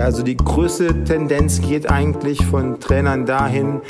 Ja, 0.00 0.06
also 0.06 0.22
die 0.22 0.38
größte 0.38 1.04
Tendenz 1.04 1.60
geht 1.60 1.90
eigentlich 1.90 2.42
von 2.46 2.80
Trainern 2.80 3.26
dahin, 3.26 3.82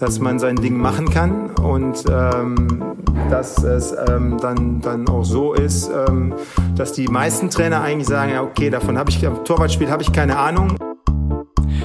dass 0.00 0.18
man 0.18 0.38
sein 0.38 0.56
Ding 0.56 0.78
machen 0.78 1.10
kann 1.10 1.50
und 1.56 2.04
ähm, 2.10 2.96
dass 3.28 3.62
es 3.64 3.94
ähm, 4.08 4.38
dann, 4.40 4.80
dann 4.80 5.06
auch 5.10 5.24
so 5.24 5.52
ist, 5.52 5.90
ähm, 5.90 6.32
dass 6.74 6.94
die 6.94 7.06
meisten 7.06 7.50
Trainer 7.50 7.82
eigentlich 7.82 8.08
sagen, 8.08 8.32
ja 8.32 8.42
okay, 8.42 8.70
davon 8.70 8.96
habe 8.96 9.10
ich, 9.10 9.20
Torwartspiel 9.44 9.90
habe 9.90 10.02
ich 10.02 10.10
keine 10.10 10.38
Ahnung. 10.38 10.74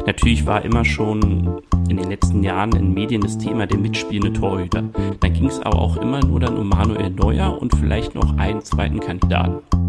Natürlich 0.06 0.46
war 0.46 0.64
immer 0.64 0.86
schon 0.86 1.62
in 1.90 1.98
den 1.98 2.10
letzten 2.10 2.42
Jahren 2.42 2.74
in 2.78 2.94
Medien 2.94 3.20
das 3.20 3.38
Thema 3.38 3.68
der 3.68 3.80
mitspielende 3.80 4.40
Torhüter. 4.40 4.86
Da 5.20 5.28
ging 5.28 5.48
es 5.48 5.60
aber 5.60 5.78
auch 5.78 5.98
immer 5.98 6.22
nur 6.22 6.40
dann 6.40 6.56
um 6.56 6.70
Manuel 6.70 7.10
Neuer 7.10 7.62
und 7.62 7.76
vielleicht 7.76 8.16
noch 8.16 8.38
einen 8.38 8.62
zweiten 8.64 9.02
Kandidaten. 9.02 9.83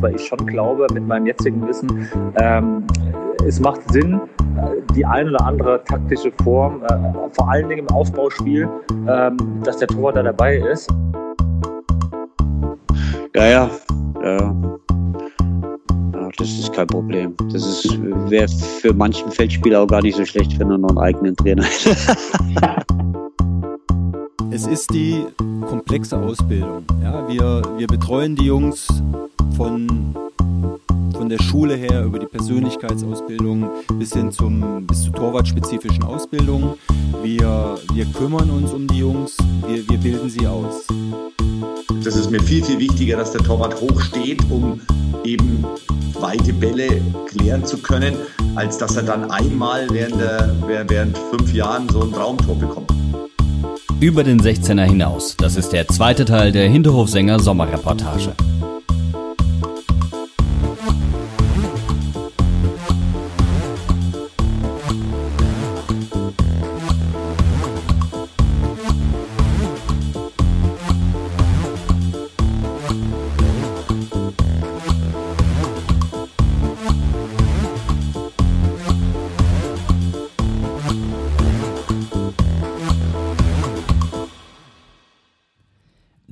Weil 0.00 0.14
ich 0.14 0.26
schon 0.26 0.46
glaube, 0.46 0.86
mit 0.92 1.06
meinem 1.06 1.26
jetzigen 1.26 1.66
Wissen, 1.66 2.08
ähm, 2.36 2.84
es 3.46 3.60
macht 3.60 3.80
Sinn, 3.92 4.20
die 4.94 5.04
ein 5.04 5.28
oder 5.28 5.44
andere 5.44 5.82
taktische 5.84 6.32
Form, 6.42 6.82
äh, 6.84 6.88
vor 7.32 7.50
allen 7.50 7.68
Dingen 7.68 7.86
im 7.86 7.94
Aufbauspiel, 7.94 8.68
ähm, 9.08 9.36
dass 9.64 9.78
der 9.78 9.88
Torwart 9.88 10.16
da 10.16 10.22
dabei 10.22 10.56
ist. 10.56 10.90
Ja, 13.34 13.46
ja. 13.46 13.70
ja. 14.22 14.54
das 16.36 16.48
ist 16.48 16.72
kein 16.72 16.86
Problem. 16.86 17.34
Das 17.52 17.84
wäre 18.28 18.48
für 18.48 18.92
manchen 18.92 19.30
Feldspieler 19.30 19.82
auch 19.82 19.86
gar 19.86 20.02
nicht 20.02 20.16
so 20.16 20.24
schlecht, 20.24 20.58
wenn 20.58 20.70
er 20.70 20.78
noch 20.78 20.90
einen 20.90 20.98
eigenen 20.98 21.36
Trainer 21.36 21.64
hat. 21.64 22.86
es 24.60 24.66
ist 24.66 24.92
die 24.92 25.24
komplexe 25.66 26.18
Ausbildung. 26.18 26.84
Ja, 27.02 27.26
wir, 27.26 27.62
wir 27.78 27.86
betreuen 27.86 28.36
die 28.36 28.44
Jungs 28.44 28.88
von 29.56 30.14
von 31.16 31.28
der 31.28 31.42
Schule 31.42 31.76
her 31.76 32.04
über 32.04 32.18
die 32.18 32.26
Persönlichkeitsausbildung 32.26 33.70
bis 33.98 34.12
hin 34.12 34.32
zum, 34.32 34.86
bis 34.86 35.02
zur 35.02 35.12
torwartspezifischen 35.14 36.02
Ausbildung. 36.04 36.76
Wir, 37.22 37.78
wir 37.92 38.06
kümmern 38.06 38.50
uns 38.50 38.72
um 38.72 38.86
die 38.86 38.98
Jungs, 38.98 39.36
wir, 39.66 39.86
wir 39.88 39.98
bilden 39.98 40.30
sie 40.30 40.46
aus. 40.46 40.86
Das 42.04 42.16
ist 42.16 42.30
mir 42.30 42.40
viel, 42.40 42.64
viel 42.64 42.78
wichtiger, 42.78 43.16
dass 43.18 43.32
der 43.32 43.42
Torwart 43.42 43.80
hoch 43.80 44.00
steht, 44.00 44.42
um 44.50 44.80
eben 45.24 45.64
weite 46.20 46.52
Bälle 46.52 47.00
klären 47.26 47.64
zu 47.64 47.78
können, 47.78 48.14
als 48.56 48.78
dass 48.78 48.96
er 48.96 49.02
dann 49.02 49.30
einmal 49.30 49.88
während, 49.90 50.20
der, 50.20 50.54
während 50.66 51.16
fünf 51.16 51.52
Jahren 51.52 51.88
so 51.88 52.02
ein 52.02 52.12
Traumtor 52.12 52.56
bekommt. 52.56 52.90
Über 54.00 54.24
den 54.24 54.40
16er 54.40 54.84
hinaus. 54.84 55.36
Das 55.36 55.56
ist 55.56 55.74
der 55.74 55.86
zweite 55.86 56.24
Teil 56.24 56.52
der 56.52 56.70
Hinterhofsänger 56.70 57.38
Sommerreportage. 57.38 58.32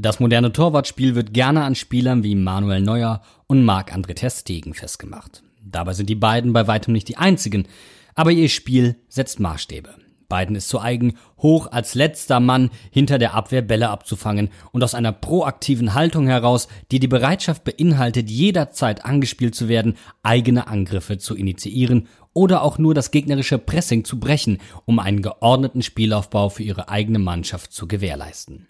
Das 0.09 0.21
moderne 0.21 0.53
Torwartspiel 0.53 1.15
wird 1.15 1.35
gerne 1.35 1.65
an 1.65 1.75
Spielern 1.75 2.23
wie 2.23 2.35
Manuel 2.35 2.81
Neuer 2.81 3.21
und 3.47 3.63
Marc-André 3.63 4.15
Ter 4.15 4.31
Stegen 4.31 4.73
festgemacht. 4.73 5.43
Dabei 5.63 5.93
sind 5.93 6.09
die 6.09 6.15
beiden 6.15 6.55
bei 6.55 6.67
weitem 6.67 6.95
nicht 6.95 7.09
die 7.09 7.19
einzigen, 7.19 7.67
aber 8.15 8.31
ihr 8.31 8.49
Spiel 8.49 8.97
setzt 9.11 9.39
Maßstäbe. 9.39 9.91
Beiden 10.27 10.57
ist 10.57 10.71
zu 10.71 10.81
eigen, 10.81 11.19
hoch 11.37 11.71
als 11.71 11.95
letzter 11.95 12.41
Mann 12.41 12.71
hinter 12.91 13.19
der 13.19 13.35
Abwehr 13.35 13.61
Bälle 13.61 13.91
abzufangen 13.91 14.49
und 14.73 14.83
aus 14.83 14.95
einer 14.95 15.13
proaktiven 15.13 15.93
Haltung 15.93 16.27
heraus, 16.27 16.69
die 16.91 17.01
die 17.01 17.07
Bereitschaft 17.07 17.65
beinhaltet, 17.65 18.31
jederzeit 18.31 19.05
angespielt 19.05 19.55
zu 19.55 19.69
werden, 19.69 19.99
eigene 20.23 20.69
Angriffe 20.69 21.19
zu 21.19 21.37
initiieren 21.37 22.09
oder 22.33 22.63
auch 22.63 22.79
nur 22.79 22.95
das 22.95 23.11
gegnerische 23.11 23.59
Pressing 23.59 24.05
zu 24.05 24.19
brechen, 24.19 24.57
um 24.87 25.01
einen 25.01 25.21
geordneten 25.21 25.83
Spielaufbau 25.83 26.49
für 26.49 26.63
ihre 26.63 26.89
eigene 26.89 27.19
Mannschaft 27.19 27.75
zu 27.75 27.87
gewährleisten. 27.87 28.69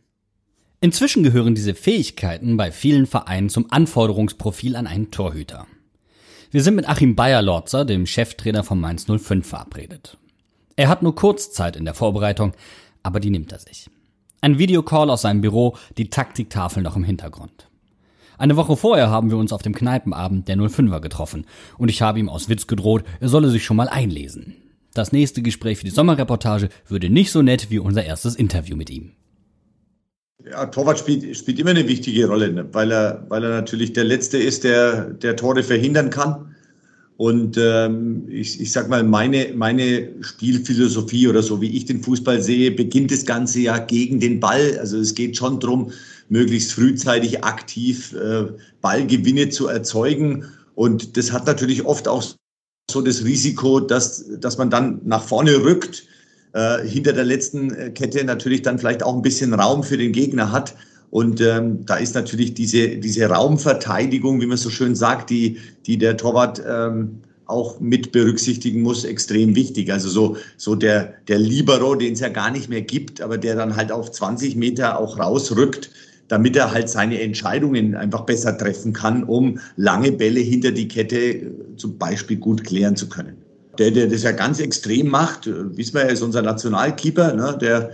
Inzwischen 0.80 1.24
gehören 1.24 1.56
diese 1.56 1.74
Fähigkeiten 1.74 2.56
bei 2.56 2.70
vielen 2.70 3.06
Vereinen 3.06 3.48
zum 3.48 3.66
Anforderungsprofil 3.70 4.76
an 4.76 4.86
einen 4.86 5.10
Torhüter. 5.10 5.66
Wir 6.52 6.62
sind 6.62 6.76
mit 6.76 6.88
Achim 6.88 7.16
Bayer-Lorzer, 7.16 7.84
dem 7.84 8.06
Cheftrainer 8.06 8.62
von 8.62 8.80
Mainz 8.80 9.06
05, 9.06 9.44
verabredet. 9.44 10.16
Er 10.76 10.88
hat 10.88 11.02
nur 11.02 11.16
kurz 11.16 11.50
Zeit 11.50 11.74
in 11.74 11.84
der 11.84 11.94
Vorbereitung, 11.94 12.52
aber 13.02 13.18
die 13.18 13.30
nimmt 13.30 13.50
er 13.50 13.58
sich. 13.58 13.90
Ein 14.40 14.58
Videocall 14.58 15.10
aus 15.10 15.22
seinem 15.22 15.40
Büro, 15.40 15.76
die 15.96 16.10
Taktiktafel 16.10 16.84
noch 16.84 16.94
im 16.94 17.02
Hintergrund. 17.02 17.68
Eine 18.38 18.54
Woche 18.56 18.76
vorher 18.76 19.10
haben 19.10 19.30
wir 19.30 19.36
uns 19.36 19.52
auf 19.52 19.62
dem 19.62 19.74
Kneipenabend 19.74 20.46
der 20.46 20.56
05er 20.56 21.00
getroffen 21.00 21.44
und 21.76 21.88
ich 21.88 22.02
habe 22.02 22.20
ihm 22.20 22.28
aus 22.28 22.48
Witz 22.48 22.68
gedroht, 22.68 23.02
er 23.18 23.28
solle 23.28 23.50
sich 23.50 23.64
schon 23.64 23.76
mal 23.76 23.88
einlesen. 23.88 24.54
Das 24.94 25.10
nächste 25.10 25.42
Gespräch 25.42 25.78
für 25.78 25.84
die 25.84 25.90
Sommerreportage 25.90 26.68
würde 26.86 27.10
nicht 27.10 27.32
so 27.32 27.42
nett 27.42 27.68
wie 27.70 27.80
unser 27.80 28.04
erstes 28.04 28.36
Interview 28.36 28.76
mit 28.76 28.90
ihm. 28.90 29.12
Ja, 30.44 30.66
Torwart 30.66 31.00
spielt, 31.00 31.36
spielt 31.36 31.58
immer 31.58 31.70
eine 31.70 31.88
wichtige 31.88 32.28
Rolle, 32.28 32.52
ne? 32.52 32.68
weil 32.72 32.92
er, 32.92 33.24
weil 33.28 33.42
er 33.42 33.50
natürlich 33.50 33.92
der 33.92 34.04
Letzte 34.04 34.38
ist, 34.38 34.62
der, 34.62 35.10
der 35.10 35.34
Tore 35.34 35.64
verhindern 35.64 36.10
kann. 36.10 36.54
Und 37.16 37.56
ähm, 37.58 38.28
ich, 38.28 38.60
ich 38.60 38.70
sag 38.70 38.88
mal, 38.88 39.02
meine, 39.02 39.52
meine 39.56 40.08
Spielphilosophie 40.20 41.26
oder 41.26 41.42
so 41.42 41.60
wie 41.60 41.76
ich 41.76 41.86
den 41.86 42.00
Fußball 42.00 42.40
sehe, 42.40 42.70
beginnt 42.70 43.10
das 43.10 43.26
Ganze 43.26 43.58
ja 43.58 43.78
gegen 43.78 44.20
den 44.20 44.38
Ball. 44.38 44.78
Also 44.78 44.98
es 44.98 45.16
geht 45.16 45.36
schon 45.36 45.58
darum, 45.58 45.90
möglichst 46.28 46.72
frühzeitig 46.72 47.42
aktiv 47.42 48.14
äh, 48.14 48.44
Ballgewinne 48.80 49.48
zu 49.48 49.66
erzeugen. 49.66 50.44
Und 50.76 51.16
das 51.16 51.32
hat 51.32 51.46
natürlich 51.46 51.84
oft 51.84 52.06
auch 52.06 52.22
so 52.88 53.02
das 53.02 53.24
Risiko, 53.24 53.80
dass, 53.80 54.24
dass 54.38 54.56
man 54.56 54.70
dann 54.70 55.00
nach 55.04 55.24
vorne 55.24 55.64
rückt 55.64 56.04
äh, 56.52 56.86
hinter 56.86 57.12
der 57.12 57.24
letzten 57.24 57.74
äh, 57.74 57.90
Kette 57.90 58.24
natürlich 58.24 58.62
dann 58.62 58.78
vielleicht 58.78 59.02
auch 59.02 59.14
ein 59.14 59.22
bisschen 59.22 59.54
Raum 59.54 59.82
für 59.82 59.96
den 59.96 60.12
Gegner 60.12 60.52
hat. 60.52 60.74
Und 61.10 61.40
ähm, 61.40 61.86
da 61.86 61.96
ist 61.96 62.14
natürlich 62.14 62.54
diese, 62.54 62.96
diese 62.96 63.26
Raumverteidigung, 63.26 64.40
wie 64.40 64.46
man 64.46 64.58
so 64.58 64.70
schön 64.70 64.94
sagt, 64.94 65.30
die, 65.30 65.58
die 65.86 65.96
der 65.96 66.16
Torwart 66.16 66.62
ähm, 66.68 67.20
auch 67.46 67.80
mit 67.80 68.12
berücksichtigen 68.12 68.82
muss, 68.82 69.04
extrem 69.04 69.54
wichtig. 69.54 69.90
Also 69.90 70.10
so, 70.10 70.36
so 70.58 70.74
der, 70.74 71.14
der 71.28 71.38
Libero, 71.38 71.94
den 71.94 72.12
es 72.12 72.20
ja 72.20 72.28
gar 72.28 72.50
nicht 72.50 72.68
mehr 72.68 72.82
gibt, 72.82 73.22
aber 73.22 73.38
der 73.38 73.56
dann 73.56 73.74
halt 73.74 73.90
auf 73.90 74.10
20 74.10 74.54
Meter 74.56 74.98
auch 74.98 75.18
rausrückt, 75.18 75.90
damit 76.28 76.56
er 76.56 76.72
halt 76.72 76.90
seine 76.90 77.22
Entscheidungen 77.22 77.94
einfach 77.94 78.22
besser 78.22 78.56
treffen 78.56 78.92
kann, 78.92 79.24
um 79.24 79.58
lange 79.76 80.12
Bälle 80.12 80.40
hinter 80.40 80.72
die 80.72 80.88
Kette 80.88 81.18
äh, 81.18 81.50
zum 81.76 81.96
Beispiel 81.96 82.36
gut 82.36 82.64
klären 82.64 82.96
zu 82.96 83.08
können 83.08 83.37
der, 83.78 83.90
der 83.90 84.08
das 84.08 84.22
ja 84.22 84.32
ganz 84.32 84.60
extrem 84.60 85.08
macht. 85.08 85.46
Wissen 85.46 85.94
wir, 85.94 86.02
er 86.02 86.10
ist 86.10 86.22
unser 86.22 86.42
Nationalkeeper, 86.42 87.32
ne, 87.32 87.56
der, 87.60 87.90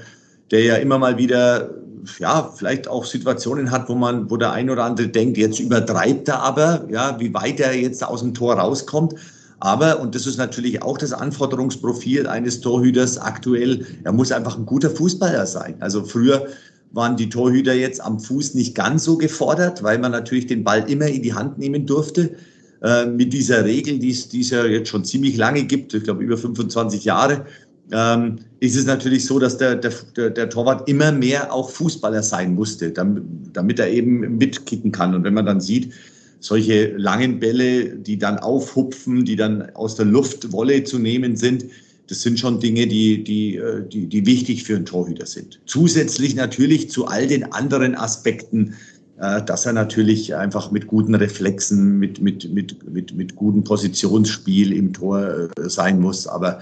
der 0.50 0.62
ja 0.62 0.76
immer 0.76 0.98
mal 0.98 1.18
wieder, 1.18 1.70
ja, 2.18 2.50
vielleicht 2.54 2.88
auch 2.88 3.04
Situationen 3.04 3.70
hat, 3.70 3.88
wo 3.88 3.94
man, 3.94 4.30
wo 4.30 4.36
der 4.36 4.52
ein 4.52 4.70
oder 4.70 4.84
andere 4.84 5.08
denkt, 5.08 5.36
jetzt 5.36 5.60
übertreibt 5.60 6.28
er 6.28 6.40
aber, 6.40 6.86
ja, 6.90 7.18
wie 7.20 7.32
weit 7.34 7.60
er 7.60 7.74
jetzt 7.74 8.04
aus 8.04 8.20
dem 8.20 8.34
Tor 8.34 8.54
rauskommt. 8.54 9.14
Aber, 9.60 10.00
und 10.00 10.14
das 10.14 10.26
ist 10.26 10.36
natürlich 10.36 10.82
auch 10.82 10.98
das 10.98 11.12
Anforderungsprofil 11.12 12.26
eines 12.26 12.60
Torhüters 12.60 13.18
aktuell, 13.18 13.86
er 14.04 14.12
muss 14.12 14.32
einfach 14.32 14.58
ein 14.58 14.66
guter 14.66 14.90
Fußballer 14.90 15.46
sein. 15.46 15.76
Also 15.80 16.04
früher 16.04 16.46
waren 16.92 17.16
die 17.16 17.28
Torhüter 17.28 17.74
jetzt 17.74 18.00
am 18.00 18.20
Fuß 18.20 18.54
nicht 18.54 18.74
ganz 18.74 19.04
so 19.04 19.16
gefordert, 19.16 19.82
weil 19.82 19.98
man 19.98 20.12
natürlich 20.12 20.46
den 20.46 20.64
Ball 20.64 20.88
immer 20.90 21.06
in 21.06 21.22
die 21.22 21.34
Hand 21.34 21.58
nehmen 21.58 21.86
durfte. 21.86 22.36
Äh, 22.84 23.06
mit 23.06 23.32
dieser 23.32 23.64
Regel, 23.64 23.98
die 23.98 24.10
es, 24.10 24.28
die 24.28 24.42
es 24.42 24.50
ja 24.50 24.66
jetzt 24.66 24.90
schon 24.90 25.06
ziemlich 25.06 25.38
lange 25.38 25.64
gibt, 25.64 25.94
ich 25.94 26.04
glaube 26.04 26.22
über 26.22 26.36
25 26.36 27.02
Jahre, 27.02 27.46
ähm, 27.90 28.36
ist 28.60 28.76
es 28.76 28.84
natürlich 28.84 29.24
so, 29.24 29.38
dass 29.38 29.56
der, 29.56 29.76
der, 29.76 30.30
der 30.30 30.50
Torwart 30.50 30.86
immer 30.86 31.10
mehr 31.10 31.50
auch 31.50 31.70
Fußballer 31.70 32.22
sein 32.22 32.54
musste, 32.54 32.90
damit, 32.90 33.22
damit 33.54 33.78
er 33.78 33.88
eben 33.88 34.36
mitkicken 34.36 34.92
kann. 34.92 35.14
Und 35.14 35.24
wenn 35.24 35.32
man 35.32 35.46
dann 35.46 35.62
sieht, 35.62 35.94
solche 36.40 36.94
langen 36.98 37.40
Bälle, 37.40 37.96
die 37.96 38.18
dann 38.18 38.38
aufhupfen, 38.38 39.24
die 39.24 39.36
dann 39.36 39.70
aus 39.74 39.94
der 39.94 40.04
Luft 40.04 40.52
Wolle 40.52 40.84
zu 40.84 40.98
nehmen 40.98 41.36
sind, 41.36 41.64
das 42.08 42.20
sind 42.20 42.38
schon 42.38 42.60
Dinge, 42.60 42.86
die, 42.86 43.24
die, 43.24 43.56
äh, 43.56 43.82
die, 43.88 44.06
die 44.06 44.26
wichtig 44.26 44.64
für 44.64 44.76
einen 44.76 44.84
Torhüter 44.84 45.24
sind. 45.24 45.58
Zusätzlich 45.64 46.34
natürlich 46.34 46.90
zu 46.90 47.06
all 47.06 47.26
den 47.26 47.50
anderen 47.52 47.94
Aspekten, 47.94 48.74
dass 49.16 49.64
er 49.66 49.72
natürlich 49.72 50.34
einfach 50.34 50.70
mit 50.70 50.86
guten 50.86 51.14
Reflexen, 51.14 51.98
mit, 51.98 52.20
mit, 52.20 52.52
mit, 52.52 52.90
mit, 52.90 53.14
mit 53.14 53.36
gutem 53.36 53.62
Positionsspiel 53.62 54.72
im 54.72 54.92
Tor 54.92 55.50
äh, 55.56 55.68
sein 55.68 56.00
muss. 56.00 56.26
Aber 56.26 56.58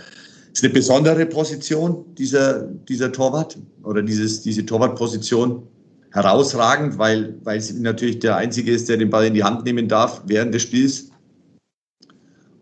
es 0.52 0.60
ist 0.60 0.64
eine 0.64 0.72
besondere 0.74 1.24
Position, 1.26 2.04
dieser, 2.18 2.62
dieser 2.62 3.10
Torwart 3.10 3.58
oder 3.84 4.02
dieses, 4.02 4.42
diese 4.42 4.66
Torwartposition. 4.66 5.62
Herausragend, 6.10 6.98
weil, 6.98 7.36
weil 7.42 7.56
es 7.56 7.72
natürlich 7.72 8.18
der 8.18 8.36
Einzige 8.36 8.70
ist, 8.70 8.90
der 8.90 8.98
den 8.98 9.08
Ball 9.08 9.24
in 9.24 9.32
die 9.32 9.44
Hand 9.44 9.64
nehmen 9.64 9.88
darf 9.88 10.22
während 10.26 10.52
des 10.52 10.60
Spiels. 10.60 11.10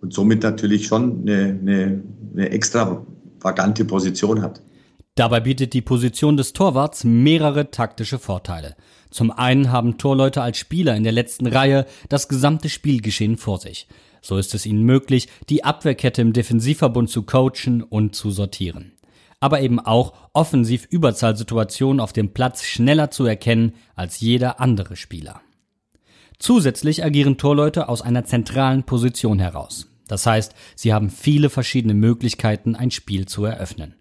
und 0.00 0.12
somit 0.12 0.42
natürlich 0.42 0.86
schon 0.86 1.22
eine, 1.22 1.58
eine, 1.60 2.02
eine 2.32 2.50
extravagante 2.50 3.84
Position 3.84 4.42
hat. 4.42 4.62
Dabei 5.16 5.40
bietet 5.40 5.74
die 5.74 5.82
Position 5.82 6.36
des 6.36 6.52
Torwarts 6.52 7.04
mehrere 7.04 7.70
taktische 7.70 8.18
Vorteile. 8.18 8.76
Zum 9.10 9.30
einen 9.30 9.70
haben 9.72 9.98
Torleute 9.98 10.42
als 10.42 10.58
Spieler 10.58 10.96
in 10.96 11.02
der 11.02 11.12
letzten 11.12 11.46
Reihe 11.46 11.86
das 12.08 12.28
gesamte 12.28 12.68
Spielgeschehen 12.68 13.36
vor 13.36 13.58
sich. 13.58 13.88
So 14.22 14.36
ist 14.36 14.54
es 14.54 14.66
ihnen 14.66 14.82
möglich, 14.82 15.28
die 15.48 15.64
Abwehrkette 15.64 16.22
im 16.22 16.32
Defensivverbund 16.32 17.10
zu 17.10 17.22
coachen 17.22 17.82
und 17.82 18.14
zu 18.14 18.30
sortieren. 18.30 18.92
Aber 19.40 19.62
eben 19.62 19.80
auch 19.80 20.12
offensiv 20.34 20.86
Überzahlsituationen 20.90 22.00
auf 22.00 22.12
dem 22.12 22.32
Platz 22.32 22.62
schneller 22.62 23.10
zu 23.10 23.24
erkennen 23.24 23.72
als 23.94 24.20
jeder 24.20 24.60
andere 24.60 24.96
Spieler. 24.96 25.40
Zusätzlich 26.38 27.04
agieren 27.04 27.38
Torleute 27.38 27.88
aus 27.88 28.02
einer 28.02 28.24
zentralen 28.24 28.84
Position 28.84 29.38
heraus. 29.38 29.88
Das 30.08 30.26
heißt, 30.26 30.54
sie 30.74 30.92
haben 30.92 31.10
viele 31.10 31.50
verschiedene 31.50 31.94
Möglichkeiten, 31.94 32.74
ein 32.74 32.90
Spiel 32.90 33.26
zu 33.26 33.44
eröffnen. 33.44 33.94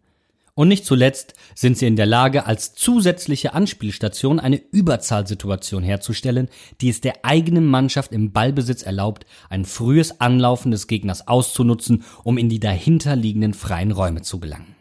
Und 0.59 0.67
nicht 0.67 0.83
zuletzt 0.83 1.35
sind 1.55 1.77
sie 1.77 1.87
in 1.87 1.95
der 1.95 2.05
Lage, 2.05 2.45
als 2.45 2.73
zusätzliche 2.73 3.53
Anspielstation 3.53 4.41
eine 4.41 4.57
Überzahlsituation 4.57 5.83
herzustellen, 5.83 6.49
die 6.81 6.89
es 6.89 6.99
der 6.99 7.23
eigenen 7.23 7.65
Mannschaft 7.65 8.11
im 8.11 8.33
Ballbesitz 8.33 8.83
erlaubt, 8.83 9.25
ein 9.49 9.63
frühes 9.63 10.19
Anlaufen 10.19 10.71
des 10.71 10.87
Gegners 10.87 11.29
auszunutzen, 11.29 12.03
um 12.25 12.37
in 12.37 12.49
die 12.49 12.59
dahinterliegenden 12.59 13.53
freien 13.53 13.93
Räume 13.93 14.21
zu 14.21 14.41
gelangen. 14.41 14.75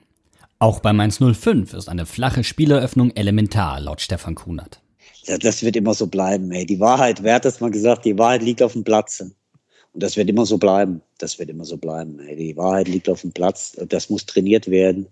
Auch 0.58 0.80
bei 0.80 0.92
Mainz 0.92 1.20
05 1.20 1.72
ist 1.75 1.88
eine 1.88 2.06
flache 2.06 2.42
Spieleröffnung 2.42 3.12
elementar, 3.12 3.78
laut 3.78 4.00
Stefan 4.00 4.34
Kunert. 4.34 4.81
Ja, 5.26 5.38
das 5.38 5.62
wird 5.62 5.76
immer 5.76 5.94
so 5.94 6.08
bleiben, 6.08 6.50
ey. 6.50 6.66
Die 6.66 6.81
Wahrheit, 6.81 7.22
wer 7.22 7.36
hat 7.36 7.44
das 7.44 7.60
mal 7.60 7.70
gesagt, 7.70 8.04
die 8.04 8.19
Wahrheit 8.19 8.42
liegt 8.42 8.64
auf 8.64 8.72
dem 8.72 8.82
Platz. 8.82 9.22
Und 9.92 10.02
das 10.02 10.16
wird 10.16 10.28
immer 10.28 10.46
so 10.46 10.58
bleiben. 10.58 11.02
Das 11.19 11.38
wird 11.38 11.50
immer 11.50 11.64
so 11.64 11.76
bleiben. 11.76 12.20
Ey. 12.20 12.36
Die 12.36 12.56
Wahrheit 12.56 12.88
liegt 12.88 13.08
auf 13.08 13.22
dem 13.22 13.32
Platz. 13.32 13.76
Das 13.88 14.10
muss 14.10 14.26
trainiert 14.26 14.70
werden. 14.70 15.06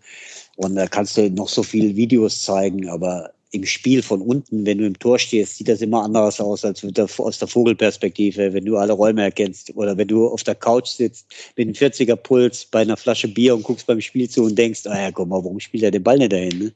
Und 0.56 0.74
da 0.74 0.86
kannst 0.86 1.16
du 1.16 1.30
noch 1.30 1.48
so 1.48 1.62
viele 1.62 1.94
Videos 1.96 2.42
zeigen, 2.42 2.88
aber 2.88 3.30
im 3.52 3.64
Spiel 3.64 4.02
von 4.02 4.20
unten, 4.20 4.66
wenn 4.66 4.78
du 4.78 4.86
im 4.86 4.98
Tor 4.98 5.18
stehst, 5.18 5.56
sieht 5.56 5.68
das 5.68 5.80
immer 5.80 6.02
anders 6.02 6.40
aus 6.40 6.64
als 6.64 6.84
aus 6.84 7.38
der 7.38 7.48
Vogelperspektive, 7.48 8.52
wenn 8.52 8.64
du 8.64 8.76
alle 8.76 8.92
Räume 8.92 9.22
erkennst. 9.22 9.74
Oder 9.76 9.96
wenn 9.96 10.08
du 10.08 10.28
auf 10.28 10.42
der 10.42 10.54
Couch 10.54 10.88
sitzt 10.88 11.32
mit 11.56 11.66
einem 11.66 11.74
40er 11.74 12.16
Puls 12.16 12.66
bei 12.66 12.80
einer 12.80 12.96
Flasche 12.96 13.28
Bier 13.28 13.54
und 13.54 13.62
guckst 13.62 13.86
beim 13.86 14.00
Spiel 14.00 14.28
zu 14.28 14.44
und 14.44 14.56
denkst, 14.56 14.86
ah 14.86 15.00
ja, 15.00 15.10
guck 15.10 15.28
mal, 15.28 15.42
warum 15.42 15.60
spielt 15.60 15.84
er 15.84 15.90
den 15.90 16.02
Ball 16.02 16.18
nicht 16.18 16.32
dahin? 16.32 16.58
Ne? 16.58 16.72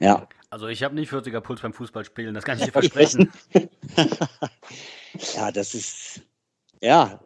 Ja. 0.00 0.26
Also 0.50 0.68
ich 0.68 0.82
habe 0.82 0.94
nicht 0.94 1.10
40er 1.10 1.40
Puls 1.40 1.60
beim 1.60 1.72
Fußballspielen, 1.72 2.34
das 2.34 2.44
kann 2.44 2.58
ich 2.58 2.64
dir 2.64 2.72
versprechen. 2.72 3.30
ja, 5.34 5.50
das 5.50 5.74
ist, 5.74 6.20
ja, 6.82 7.20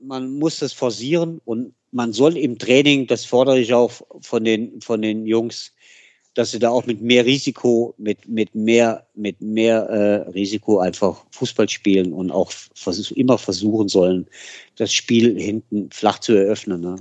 man 0.00 0.30
muss 0.38 0.58
das 0.58 0.72
forcieren 0.72 1.40
und 1.44 1.74
man 1.92 2.12
soll 2.12 2.36
im 2.36 2.58
Training, 2.58 3.06
das 3.06 3.24
fordere 3.24 3.60
ich 3.60 3.72
auch 3.72 3.92
von 4.20 4.44
den, 4.44 4.80
von 4.80 5.02
den 5.02 5.26
Jungs, 5.26 5.72
dass 6.34 6.50
sie 6.50 6.58
da 6.58 6.70
auch 6.70 6.86
mit 6.86 7.02
mehr 7.02 7.26
Risiko, 7.26 7.94
mit, 7.98 8.26
mit 8.26 8.54
mehr, 8.54 9.06
mit 9.14 9.40
mehr 9.42 9.82
äh, 9.82 10.30
Risiko 10.30 10.78
einfach 10.78 11.24
Fußball 11.30 11.68
spielen 11.68 12.14
und 12.14 12.30
auch 12.30 12.50
vers 12.74 13.10
immer 13.10 13.36
versuchen 13.36 13.88
sollen, 13.88 14.26
das 14.76 14.94
Spiel 14.94 15.38
hinten 15.38 15.90
flach 15.90 16.18
zu 16.18 16.32
eröffnen. 16.32 16.80
Ne? 16.80 16.96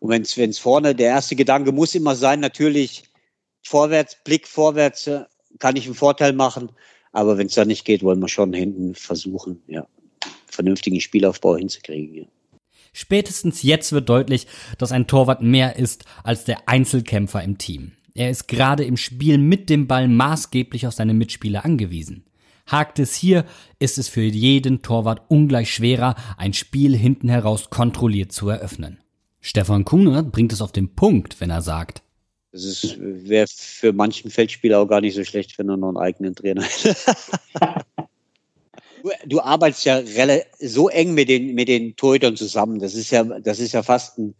Und 0.00 0.10
wenn 0.10 0.50
es 0.50 0.58
vorne, 0.58 0.94
der 0.94 1.08
erste 1.08 1.34
Gedanke 1.34 1.72
muss 1.72 1.94
immer 1.94 2.14
sein, 2.14 2.40
natürlich 2.40 3.04
vorwärts, 3.62 4.18
Blick 4.22 4.46
vorwärts, 4.46 5.06
äh, 5.06 5.24
kann 5.58 5.76
ich 5.76 5.86
einen 5.86 5.94
Vorteil 5.94 6.34
machen. 6.34 6.70
Aber 7.12 7.38
wenn 7.38 7.46
es 7.46 7.54
da 7.54 7.64
nicht 7.64 7.86
geht, 7.86 8.02
wollen 8.02 8.20
wir 8.20 8.28
schon 8.28 8.52
hinten 8.52 8.94
versuchen, 8.94 9.62
ja, 9.66 9.86
vernünftigen 10.46 11.00
Spielaufbau 11.00 11.56
hinzukriegen. 11.56 12.14
Ja. 12.14 12.24
Spätestens 12.92 13.62
jetzt 13.62 13.92
wird 13.92 14.08
deutlich, 14.08 14.46
dass 14.78 14.92
ein 14.92 15.06
Torwart 15.06 15.42
mehr 15.42 15.76
ist 15.76 16.04
als 16.24 16.44
der 16.44 16.68
Einzelkämpfer 16.68 17.42
im 17.42 17.58
Team. 17.58 17.92
Er 18.14 18.30
ist 18.30 18.48
gerade 18.48 18.84
im 18.84 18.96
Spiel 18.96 19.38
mit 19.38 19.70
dem 19.70 19.86
Ball 19.86 20.08
maßgeblich 20.08 20.86
auf 20.86 20.94
seine 20.94 21.14
Mitspieler 21.14 21.64
angewiesen. 21.64 22.24
Hakt 22.66 22.98
es 22.98 23.14
hier, 23.14 23.44
ist 23.78 23.96
es 23.96 24.08
für 24.08 24.22
jeden 24.22 24.82
Torwart 24.82 25.22
ungleich 25.28 25.72
schwerer, 25.72 26.16
ein 26.36 26.52
Spiel 26.52 26.96
hinten 26.96 27.28
heraus 27.28 27.70
kontrolliert 27.70 28.32
zu 28.32 28.48
eröffnen. 28.48 28.98
Stefan 29.40 29.84
Kunert 29.84 30.32
bringt 30.32 30.52
es 30.52 30.60
auf 30.60 30.72
den 30.72 30.94
Punkt, 30.94 31.40
wenn 31.40 31.50
er 31.50 31.62
sagt, 31.62 32.02
es 32.50 32.96
wäre 32.98 33.46
für 33.48 33.92
manchen 33.92 34.30
Feldspieler 34.30 34.80
auch 34.80 34.86
gar 34.86 35.00
nicht 35.00 35.14
so 35.14 35.22
schlecht, 35.22 35.58
wenn 35.58 35.68
er 35.68 35.76
noch 35.76 35.88
einen 35.88 35.98
eigenen 35.98 36.34
Trainer 36.34 36.62
hätte. 36.62 36.96
du 39.26 39.40
arbeitest 39.40 39.84
ja 39.84 40.02
so 40.60 40.88
eng 40.88 41.14
mit 41.14 41.28
den, 41.28 41.54
mit 41.54 41.68
den 41.68 41.96
Torhütern 41.96 42.36
zusammen. 42.36 42.78
Das 42.78 42.94
ist 42.94 43.10
ja, 43.10 43.24
das 43.24 43.58
ist 43.58 43.72
ja 43.72 43.82
fast 43.82 44.18
ein, 44.18 44.34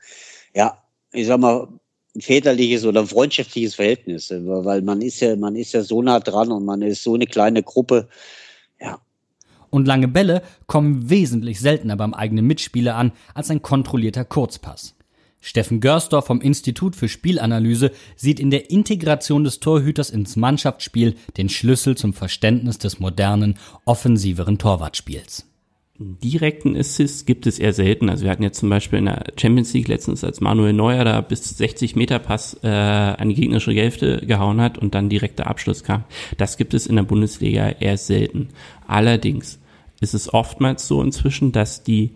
ja, 0.55 0.83
ich 1.13 1.27
sag 1.27 1.41
mal, 1.41 1.69
ein 2.15 2.21
väterliches 2.21 2.85
oder 2.85 3.07
freundschaftliches 3.07 3.75
Verhältnis, 3.77 4.31
weil 4.31 4.83
man 4.83 5.01
ist 5.03 5.21
ja, 5.21 5.37
man 5.37 5.57
ist 5.57 5.73
ja 5.73 5.83
so 5.83 6.03
nah 6.03 6.21
dran 6.21 6.51
und 6.51 6.65
man 6.65 6.83
ist 6.83 7.03
so 7.03 7.15
eine 7.15 7.27
kleine 7.27 7.63
Gruppe. 7.63 8.09
Ja. 8.81 8.99
Und 9.71 9.87
lange 9.87 10.09
Bälle 10.09 10.43
kommen 10.67 11.11
wesentlich 11.11 11.61
seltener 11.61 11.97
beim 11.97 12.15
eigenen 12.15 12.47
Mitspieler 12.47 12.97
an 12.97 13.13
als 13.35 13.51
ein 13.51 13.63
kontrollierter 13.63 14.25
Kurzpass. 14.25 14.95
Steffen 15.41 15.81
Görsdorf 15.81 16.27
vom 16.27 16.41
Institut 16.41 16.97
für 16.97 17.09
Spielanalyse 17.09 17.93
sieht 18.17 18.41
in 18.41 18.51
der 18.51 18.71
Integration 18.71 19.45
des 19.45 19.61
Torhüters 19.61 20.11
ins 20.11 20.37
Mannschaftsspiel 20.37 21.15
den 21.37 21.49
Schlüssel 21.49 21.97
zum 21.97 22.13
Verständnis 22.13 22.79
des 22.79 22.99
modernen, 22.99 23.55
offensiveren 23.85 24.59
Torwartspiels. 24.59 25.47
Direkten 26.01 26.77
Assist 26.77 27.27
gibt 27.27 27.47
es 27.49 27.59
eher 27.59 27.73
selten. 27.73 28.09
Also 28.09 28.23
wir 28.23 28.31
hatten 28.31 28.45
jetzt 28.45 28.61
zum 28.61 28.69
Beispiel 28.69 29.01
in 29.01 29.07
der 29.07 29.33
Champions 29.37 29.73
League 29.73 29.89
letztens, 29.89 30.23
als 30.23 30.41
Manuel 30.41 30.73
Neuer 30.73 31.05
da 31.05 31.21
bis 31.21 31.59
60 31.59 31.97
Meter 31.97 32.21
Pass 32.21 32.57
äh, 32.63 32.69
an 32.69 33.29
die 33.29 33.35
gegnerische 33.35 33.73
Hälfte 33.73 34.25
gehauen 34.25 34.61
hat 34.61 34.79
und 34.79 34.95
dann 34.95 35.09
direkter 35.09 35.49
Abschluss 35.49 35.83
kam. 35.83 36.05
Das 36.37 36.57
gibt 36.57 36.73
es 36.73 36.87
in 36.87 36.95
der 36.95 37.03
Bundesliga 37.03 37.71
eher 37.81 37.99
selten. 37.99 38.49
Allerdings 38.87 39.59
ist 40.01 40.15
es 40.15 40.33
oftmals 40.33 40.87
so 40.87 41.03
inzwischen, 41.03 41.51
dass 41.51 41.83
die 41.83 42.13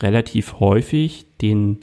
relativ 0.00 0.60
häufig 0.60 1.26
den 1.40 1.80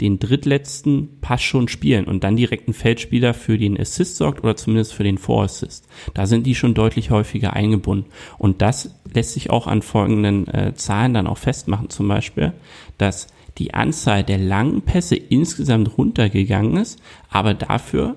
den 0.00 0.18
drittletzten 0.18 1.20
Pass 1.20 1.42
schon 1.42 1.68
spielen 1.68 2.04
und 2.04 2.22
dann 2.22 2.36
direkt 2.36 2.68
ein 2.68 2.74
Feldspieler 2.74 3.32
für 3.32 3.56
den 3.56 3.80
Assist 3.80 4.16
sorgt 4.16 4.44
oder 4.44 4.56
zumindest 4.56 4.92
für 4.92 5.04
den 5.04 5.16
Vorassist. 5.16 5.88
Da 6.12 6.26
sind 6.26 6.46
die 6.46 6.54
schon 6.54 6.74
deutlich 6.74 7.10
häufiger 7.10 7.54
eingebunden. 7.54 8.10
Und 8.36 8.60
das 8.60 8.94
lässt 9.12 9.32
sich 9.32 9.48
auch 9.50 9.66
an 9.66 9.80
folgenden 9.80 10.48
äh, 10.48 10.74
Zahlen 10.74 11.14
dann 11.14 11.26
auch 11.26 11.38
festmachen. 11.38 11.88
Zum 11.88 12.08
Beispiel, 12.08 12.52
dass 12.98 13.28
die 13.56 13.72
Anzahl 13.72 14.22
der 14.22 14.38
langen 14.38 14.82
Pässe 14.82 15.16
insgesamt 15.16 15.96
runtergegangen 15.96 16.76
ist, 16.76 17.00
aber 17.30 17.54
dafür 17.54 18.16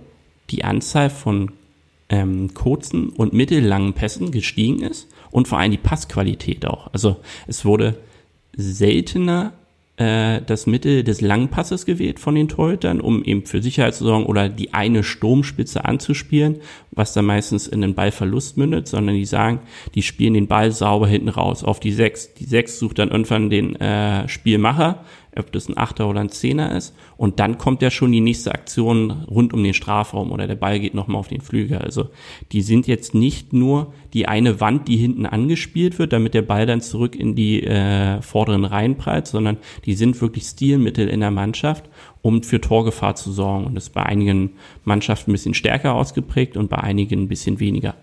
die 0.49 0.65
Anzahl 0.65 1.09
von 1.09 1.51
ähm, 2.09 2.53
kurzen 2.53 3.09
und 3.09 3.33
mittellangen 3.33 3.93
Pässen 3.93 4.31
gestiegen 4.31 4.81
ist 4.81 5.07
und 5.31 5.47
vor 5.47 5.59
allem 5.59 5.71
die 5.71 5.77
Passqualität 5.77 6.65
auch. 6.65 6.91
Also 6.91 7.17
es 7.47 7.63
wurde 7.63 7.99
seltener 8.55 9.53
äh, 9.99 10.41
das 10.45 10.65
Mittel 10.65 11.03
des 11.03 11.19
Langpasses 11.19 11.85
gewählt 11.85 12.19
von 12.19 12.33
den 12.33 12.47
Torhütern, 12.47 13.01
um 13.01 13.23
eben 13.23 13.45
für 13.45 13.61
Sicherheit 13.61 13.93
zu 13.93 14.05
sorgen 14.05 14.25
oder 14.25 14.47
die 14.47 14.73
eine 14.73 15.03
Sturmspitze 15.03 15.83
anzuspielen, 15.83 16.59
was 16.91 17.13
dann 17.13 17.25
meistens 17.25 17.67
in 17.67 17.81
den 17.81 17.95
Ballverlust 17.95 18.55
mündet, 18.55 18.87
sondern 18.87 19.15
die 19.15 19.25
sagen, 19.25 19.59
die 19.95 20.01
spielen 20.01 20.33
den 20.33 20.47
Ball 20.47 20.71
sauber 20.71 21.07
hinten 21.07 21.27
raus 21.27 21.65
auf 21.65 21.81
die 21.81 21.91
Sechs. 21.91 22.33
Die 22.33 22.45
Sechs 22.45 22.79
sucht 22.79 22.99
dann 22.99 23.09
irgendwann 23.09 23.49
den 23.49 23.75
äh, 23.75 24.27
Spielmacher 24.29 25.03
ob 25.37 25.51
das 25.51 25.69
ein 25.69 25.77
Achter 25.77 26.09
oder 26.09 26.21
ein 26.21 26.29
Zehner 26.29 26.75
ist. 26.75 26.95
Und 27.17 27.39
dann 27.39 27.57
kommt 27.57 27.81
ja 27.81 27.91
schon 27.91 28.11
die 28.11 28.21
nächste 28.21 28.51
Aktion 28.51 29.11
rund 29.29 29.53
um 29.53 29.63
den 29.63 29.73
Strafraum 29.73 30.31
oder 30.31 30.47
der 30.47 30.55
Ball 30.55 30.79
geht 30.79 30.93
nochmal 30.93 31.19
auf 31.19 31.27
den 31.27 31.41
Flügel. 31.41 31.77
Also 31.77 32.09
die 32.51 32.61
sind 32.61 32.87
jetzt 32.87 33.13
nicht 33.13 33.53
nur 33.53 33.93
die 34.13 34.27
eine 34.27 34.59
Wand, 34.59 34.87
die 34.87 34.97
hinten 34.97 35.25
angespielt 35.25 35.99
wird, 35.99 36.13
damit 36.13 36.33
der 36.33 36.41
Ball 36.41 36.65
dann 36.65 36.81
zurück 36.81 37.15
in 37.15 37.35
die 37.35 37.63
äh, 37.63 38.21
vorderen 38.21 38.65
Reihen 38.65 38.95
prallt, 38.95 39.27
sondern 39.27 39.57
die 39.85 39.93
sind 39.93 40.19
wirklich 40.21 40.43
Stilmittel 40.45 41.07
in 41.07 41.19
der 41.19 41.31
Mannschaft, 41.31 41.89
um 42.21 42.43
für 42.43 42.59
Torgefahr 42.59 43.15
zu 43.15 43.31
sorgen. 43.31 43.65
Und 43.65 43.75
das 43.75 43.85
ist 43.85 43.93
bei 43.93 44.03
einigen 44.03 44.51
Mannschaften 44.83 45.31
ein 45.31 45.33
bisschen 45.33 45.53
stärker 45.53 45.93
ausgeprägt 45.93 46.57
und 46.57 46.69
bei 46.69 46.77
einigen 46.77 47.23
ein 47.23 47.27
bisschen 47.27 47.59
weniger. 47.59 47.95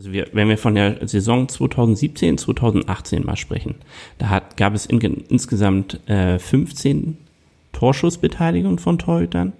Also 0.00 0.12
wir, 0.14 0.28
wenn 0.32 0.48
wir 0.48 0.56
von 0.56 0.74
der 0.74 1.06
Saison 1.06 1.46
2017, 1.46 2.38
2018 2.38 3.22
mal 3.22 3.36
sprechen, 3.36 3.74
da 4.16 4.30
hat, 4.30 4.56
gab 4.56 4.74
es 4.74 4.86
in, 4.86 4.98
insgesamt 5.28 6.00
äh, 6.08 6.38
15 6.38 7.18
Torschussbeteiligungen 7.72 8.78
von 8.78 8.98
Torhütern 8.98 9.52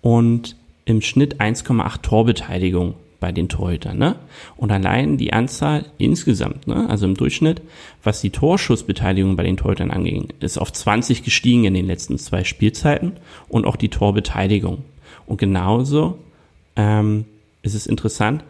und 0.00 0.56
im 0.86 1.02
Schnitt 1.02 1.40
1,8 1.40 2.02
Torbeteiligung 2.02 2.94
bei 3.20 3.30
den 3.30 3.48
Torhütern. 3.48 3.96
Ne? 3.96 4.16
Und 4.56 4.72
allein 4.72 5.18
die 5.18 5.32
Anzahl 5.32 5.84
insgesamt, 5.98 6.66
ne? 6.66 6.90
also 6.90 7.06
im 7.06 7.14
Durchschnitt, 7.14 7.62
was 8.02 8.20
die 8.20 8.30
Torschussbeteiligung 8.30 9.36
bei 9.36 9.44
den 9.44 9.56
Torhütern 9.56 9.92
anging, 9.92 10.30
ist 10.40 10.58
auf 10.58 10.72
20 10.72 11.22
gestiegen 11.22 11.62
in 11.62 11.74
den 11.74 11.86
letzten 11.86 12.18
zwei 12.18 12.42
Spielzeiten 12.42 13.12
und 13.48 13.64
auch 13.64 13.76
die 13.76 13.90
Torbeteiligung. 13.90 14.82
Und 15.26 15.38
genauso 15.38 16.18
ähm, 16.74 17.24
ist 17.62 17.76
es 17.76 17.86
interessant 17.86 18.42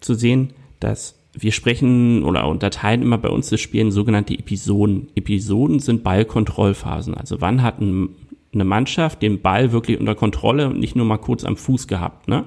zu 0.00 0.14
sehen, 0.14 0.52
dass 0.80 1.20
wir 1.32 1.52
sprechen 1.52 2.24
oder 2.24 2.48
unterteilen 2.48 3.02
immer 3.02 3.18
bei 3.18 3.28
uns 3.28 3.50
das 3.50 3.60
Spiel 3.60 3.82
in 3.82 3.92
sogenannte 3.92 4.34
Episoden. 4.34 5.08
Episoden 5.14 5.78
sind 5.78 6.02
Ballkontrollphasen. 6.02 7.14
Also 7.14 7.40
wann 7.40 7.62
hat 7.62 7.80
ein, 7.80 8.10
eine 8.52 8.64
Mannschaft 8.64 9.22
den 9.22 9.40
Ball 9.40 9.70
wirklich 9.72 10.00
unter 10.00 10.16
Kontrolle 10.16 10.68
und 10.68 10.80
nicht 10.80 10.96
nur 10.96 11.06
mal 11.06 11.18
kurz 11.18 11.44
am 11.44 11.56
Fuß 11.56 11.86
gehabt, 11.86 12.26
ne? 12.26 12.46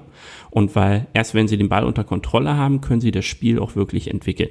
Und 0.50 0.76
weil 0.76 1.08
erst 1.14 1.34
wenn 1.34 1.48
sie 1.48 1.58
den 1.58 1.70
Ball 1.70 1.86
unter 1.86 2.04
Kontrolle 2.04 2.58
haben, 2.58 2.82
können 2.82 3.02
sie 3.02 3.12
das 3.12 3.26
Spiel 3.26 3.58
auch 3.60 3.76
wirklich 3.76 4.10
entwickeln. 4.10 4.50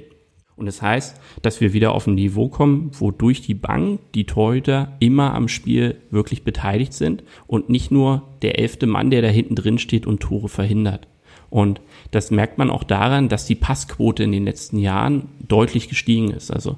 Und 0.55 0.67
das 0.67 0.81
heißt, 0.81 1.19
dass 1.41 1.61
wir 1.61 1.73
wieder 1.73 1.93
auf 1.93 2.07
ein 2.07 2.15
Niveau 2.15 2.47
kommen, 2.47 2.91
wo 2.93 3.11
durch 3.11 3.41
die 3.41 3.55
Bank 3.55 3.99
die 4.13 4.25
Torhüter 4.25 4.95
immer 4.99 5.33
am 5.33 5.47
Spiel 5.47 6.01
wirklich 6.11 6.43
beteiligt 6.43 6.93
sind 6.93 7.23
und 7.47 7.69
nicht 7.69 7.91
nur 7.91 8.23
der 8.41 8.59
elfte 8.59 8.85
Mann, 8.85 9.09
der 9.09 9.21
da 9.21 9.29
hinten 9.29 9.55
drin 9.55 9.79
steht 9.79 10.05
und 10.05 10.19
Tore 10.19 10.49
verhindert. 10.49 11.07
Und 11.53 11.81
das 12.09 12.31
merkt 12.31 12.57
man 12.57 12.71
auch 12.71 12.83
daran, 12.83 13.29
dass 13.29 13.45
die 13.45 13.53
Passquote 13.53 14.23
in 14.23 14.31
den 14.31 14.43
letzten 14.43 14.79
Jahren 14.79 15.29
deutlich 15.47 15.87
gestiegen 15.87 16.31
ist. 16.31 16.49
Also 16.49 16.77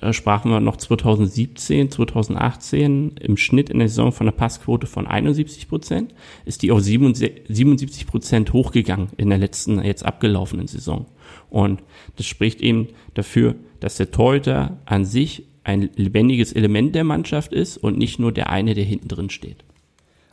äh, 0.00 0.12
sprachen 0.12 0.50
wir 0.50 0.58
noch 0.58 0.76
2017, 0.76 1.92
2018 1.92 3.12
im 3.20 3.36
Schnitt 3.36 3.70
in 3.70 3.78
der 3.78 3.86
Saison 3.86 4.10
von 4.10 4.26
einer 4.26 4.36
Passquote 4.36 4.88
von 4.88 5.06
71 5.06 5.68
Prozent, 5.68 6.14
ist 6.46 6.62
die 6.62 6.72
auf 6.72 6.80
77 6.80 8.08
Prozent 8.08 8.52
hochgegangen 8.52 9.10
in 9.16 9.28
der 9.28 9.38
letzten, 9.38 9.84
jetzt 9.84 10.04
abgelaufenen 10.04 10.66
Saison. 10.66 11.06
Und 11.48 11.84
das 12.16 12.26
spricht 12.26 12.60
eben 12.60 12.88
dafür, 13.14 13.54
dass 13.78 13.98
der 13.98 14.10
Torhüter 14.10 14.78
an 14.84 15.04
sich 15.04 15.44
ein 15.62 15.90
lebendiges 15.94 16.52
Element 16.52 16.96
der 16.96 17.04
Mannschaft 17.04 17.52
ist 17.52 17.76
und 17.76 17.96
nicht 17.96 18.18
nur 18.18 18.32
der 18.32 18.50
eine, 18.50 18.74
der 18.74 18.84
hinten 18.84 19.06
drin 19.06 19.30
steht. 19.30 19.62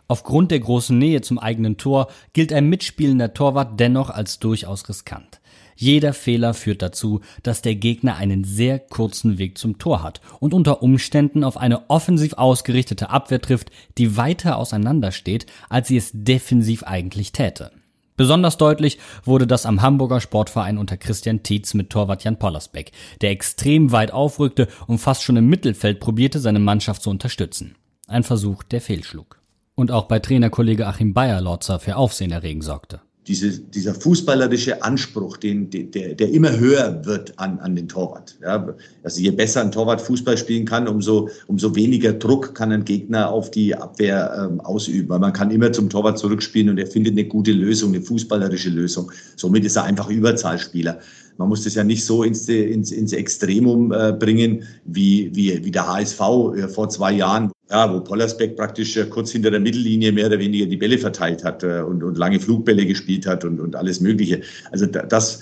Aufgrund 0.07 0.51
der 0.51 0.59
großen 0.59 0.97
Nähe 0.97 1.21
zum 1.21 1.39
eigenen 1.39 1.77
Tor 1.77 2.07
gilt 2.33 2.53
ein 2.53 2.69
mitspielender 2.69 3.33
Torwart 3.33 3.79
dennoch 3.79 4.09
als 4.09 4.39
durchaus 4.39 4.87
riskant. 4.87 5.41
Jeder 5.75 6.13
Fehler 6.13 6.53
führt 6.53 6.81
dazu, 6.81 7.21
dass 7.43 7.61
der 7.61 7.75
Gegner 7.75 8.15
einen 8.15 8.43
sehr 8.43 8.79
kurzen 8.79 9.37
Weg 9.37 9.57
zum 9.57 9.77
Tor 9.77 10.03
hat 10.03 10.21
und 10.39 10.53
unter 10.53 10.81
Umständen 10.81 11.43
auf 11.43 11.57
eine 11.57 11.89
offensiv 11.89 12.33
ausgerichtete 12.33 13.09
Abwehr 13.09 13.41
trifft, 13.41 13.71
die 13.97 14.15
weiter 14.15 14.57
auseinander 14.57 15.11
steht, 15.11 15.47
als 15.69 15.89
sie 15.89 15.97
es 15.97 16.11
defensiv 16.13 16.83
eigentlich 16.83 17.33
täte. 17.33 17.71
Besonders 18.15 18.55
deutlich 18.55 18.99
wurde 19.25 19.45
das 19.47 19.65
am 19.65 19.81
Hamburger 19.81 20.21
Sportverein 20.21 20.77
unter 20.77 20.95
Christian 20.95 21.43
Tietz 21.43 21.73
mit 21.73 21.89
Torwart 21.89 22.23
Jan 22.23 22.39
Pollersbeck, 22.39 22.93
der 23.19 23.31
extrem 23.31 23.91
weit 23.91 24.11
aufrückte 24.11 24.69
und 24.87 24.99
fast 24.99 25.23
schon 25.23 25.35
im 25.35 25.49
Mittelfeld 25.49 25.99
probierte, 25.99 26.39
seine 26.39 26.59
Mannschaft 26.59 27.01
zu 27.01 27.09
unterstützen. 27.09 27.75
Ein 28.07 28.23
Versuch, 28.23 28.63
der 28.63 28.79
fehlschlug 28.79 29.41
und 29.75 29.91
auch 29.91 30.05
bei 30.05 30.19
Trainerkollege 30.19 30.87
Achim 30.87 31.13
Bayer-Lotzer 31.13 31.79
für 31.79 31.97
Aufsehen 31.97 32.31
erregen 32.31 32.61
sorgte. 32.61 33.01
Diese, 33.27 33.59
dieser 33.59 33.95
fußballerische 33.95 34.83
Anspruch, 34.83 35.37
den, 35.37 35.71
der, 35.71 36.13
der 36.13 36.29
immer 36.29 36.57
höher 36.57 37.03
wird 37.05 37.39
an, 37.39 37.57
an 37.57 37.75
den 37.75 37.87
Torwart. 37.87 38.37
Ja, 38.39 38.75
also 39.01 39.19
je 39.19 39.31
besser 39.31 39.61
ein 39.61 39.71
Torwart 39.71 39.99
Fußball 39.99 40.37
spielen 40.37 40.65
kann, 40.65 40.87
umso, 40.87 41.29
umso 41.47 41.75
weniger 41.75 42.13
Druck 42.13 42.53
kann 42.53 42.71
ein 42.71 42.85
Gegner 42.85 43.31
auf 43.31 43.49
die 43.49 43.75
Abwehr 43.75 44.47
ähm, 44.51 44.61
ausüben. 44.61 45.09
Weil 45.09 45.17
man 45.17 45.33
kann 45.33 45.49
immer 45.49 45.71
zum 45.71 45.89
Torwart 45.89 46.19
zurückspielen 46.19 46.69
und 46.69 46.77
er 46.77 46.85
findet 46.85 47.13
eine 47.13 47.25
gute 47.25 47.51
Lösung, 47.51 47.95
eine 47.95 48.03
fußballerische 48.03 48.69
Lösung. 48.69 49.11
Somit 49.35 49.65
ist 49.65 49.75
er 49.75 49.85
einfach 49.85 50.07
Überzahlspieler. 50.07 50.99
Man 51.37 51.49
muss 51.49 51.63
das 51.63 51.75
ja 51.75 51.83
nicht 51.83 52.05
so 52.05 52.23
ins, 52.23 52.47
ins, 52.47 52.91
ins 52.91 53.13
Extremum 53.13 53.91
äh, 53.91 54.13
bringen, 54.13 54.63
wie, 54.85 55.29
wie, 55.33 55.63
wie 55.63 55.71
der 55.71 55.87
HSV 55.87 56.19
äh, 56.55 56.67
vor 56.67 56.89
zwei 56.89 57.13
Jahren, 57.13 57.51
ja, 57.69 57.93
wo 57.93 57.99
Pollersbeck 57.99 58.55
praktisch 58.55 58.95
äh, 58.97 59.05
kurz 59.05 59.31
hinter 59.31 59.51
der 59.51 59.59
Mittellinie 59.59 60.11
mehr 60.11 60.27
oder 60.27 60.39
weniger 60.39 60.65
die 60.65 60.77
Bälle 60.77 60.97
verteilt 60.97 61.43
hat 61.43 61.63
äh, 61.63 61.81
und, 61.81 62.03
und 62.03 62.17
lange 62.17 62.39
Flugbälle 62.39 62.85
gespielt 62.85 63.25
hat 63.27 63.43
und, 63.43 63.59
und 63.59 63.75
alles 63.75 63.99
Mögliche. 63.99 64.41
Also 64.71 64.85
das, 64.85 65.41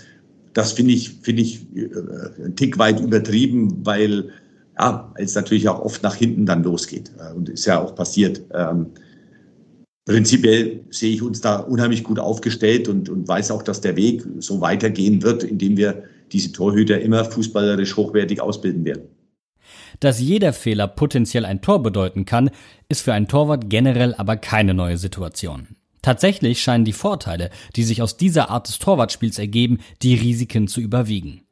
das 0.54 0.72
finde 0.72 0.94
ich, 0.94 1.18
finde 1.22 1.42
ich 1.44 1.66
äh, 1.76 2.46
ein 2.46 2.56
Tick 2.56 2.78
weit 2.78 3.00
übertrieben, 3.00 3.86
weil 3.86 4.30
ja, 4.80 5.14
es 5.16 5.36
natürlich 5.36 5.70
auch 5.70 5.80
oft 5.82 6.02
nach 6.02 6.16
hinten 6.16 6.46
dann 6.46 6.64
losgeht. 6.64 7.12
Und 7.36 7.50
ist 7.50 7.66
ja 7.66 7.80
auch 7.80 7.94
passiert. 7.94 8.42
Ähm, 8.54 8.88
prinzipiell 10.06 10.82
sehe 10.90 11.14
ich 11.14 11.22
uns 11.22 11.42
da 11.42 11.58
unheimlich 11.58 12.04
gut 12.04 12.20
aufgestellt 12.20 12.88
und, 12.88 13.10
und 13.10 13.28
weiß 13.28 13.52
auch, 13.52 13.64
dass 13.64 13.82
der 13.82 13.96
Weg 13.96 14.24
so 14.40 14.62
weitergehen 14.62 15.24
wird, 15.24 15.44
indem 15.44 15.78
wir 15.78 16.04
diese 16.32 16.52
Torhüter 16.52 17.00
immer 17.02 17.26
fußballerisch 17.26 17.96
hochwertig 17.96 18.42
ausbilden 18.42 18.86
werden. 18.86 19.04
Dass 20.00 20.20
jeder 20.20 20.54
Fehler 20.54 20.88
potenziell 20.88 21.46
ein 21.46 21.62
Tor 21.62 21.82
bedeuten 21.82 22.26
kann, 22.26 22.50
ist 22.90 23.02
für 23.02 23.14
einen 23.14 23.28
Torwart 23.28 23.70
generell 23.70 24.14
aber 24.16 24.38
keine 24.38 24.74
neue 24.74 24.98
Situation. 24.98 25.68
Tatsächlich 26.02 26.62
scheinen 26.62 26.84
die 26.84 26.92
Vorteile, 26.92 27.50
die 27.78 27.84
sich 27.84 28.02
aus 28.02 28.18
dieser 28.18 28.50
Art 28.50 28.68
des 28.68 28.80
Torwartspiels 28.80 29.40
ergeben, 29.40 29.80
die 30.02 30.16
Risiken 30.16 30.68
zu 30.68 30.82
überwiegen. 30.82 31.43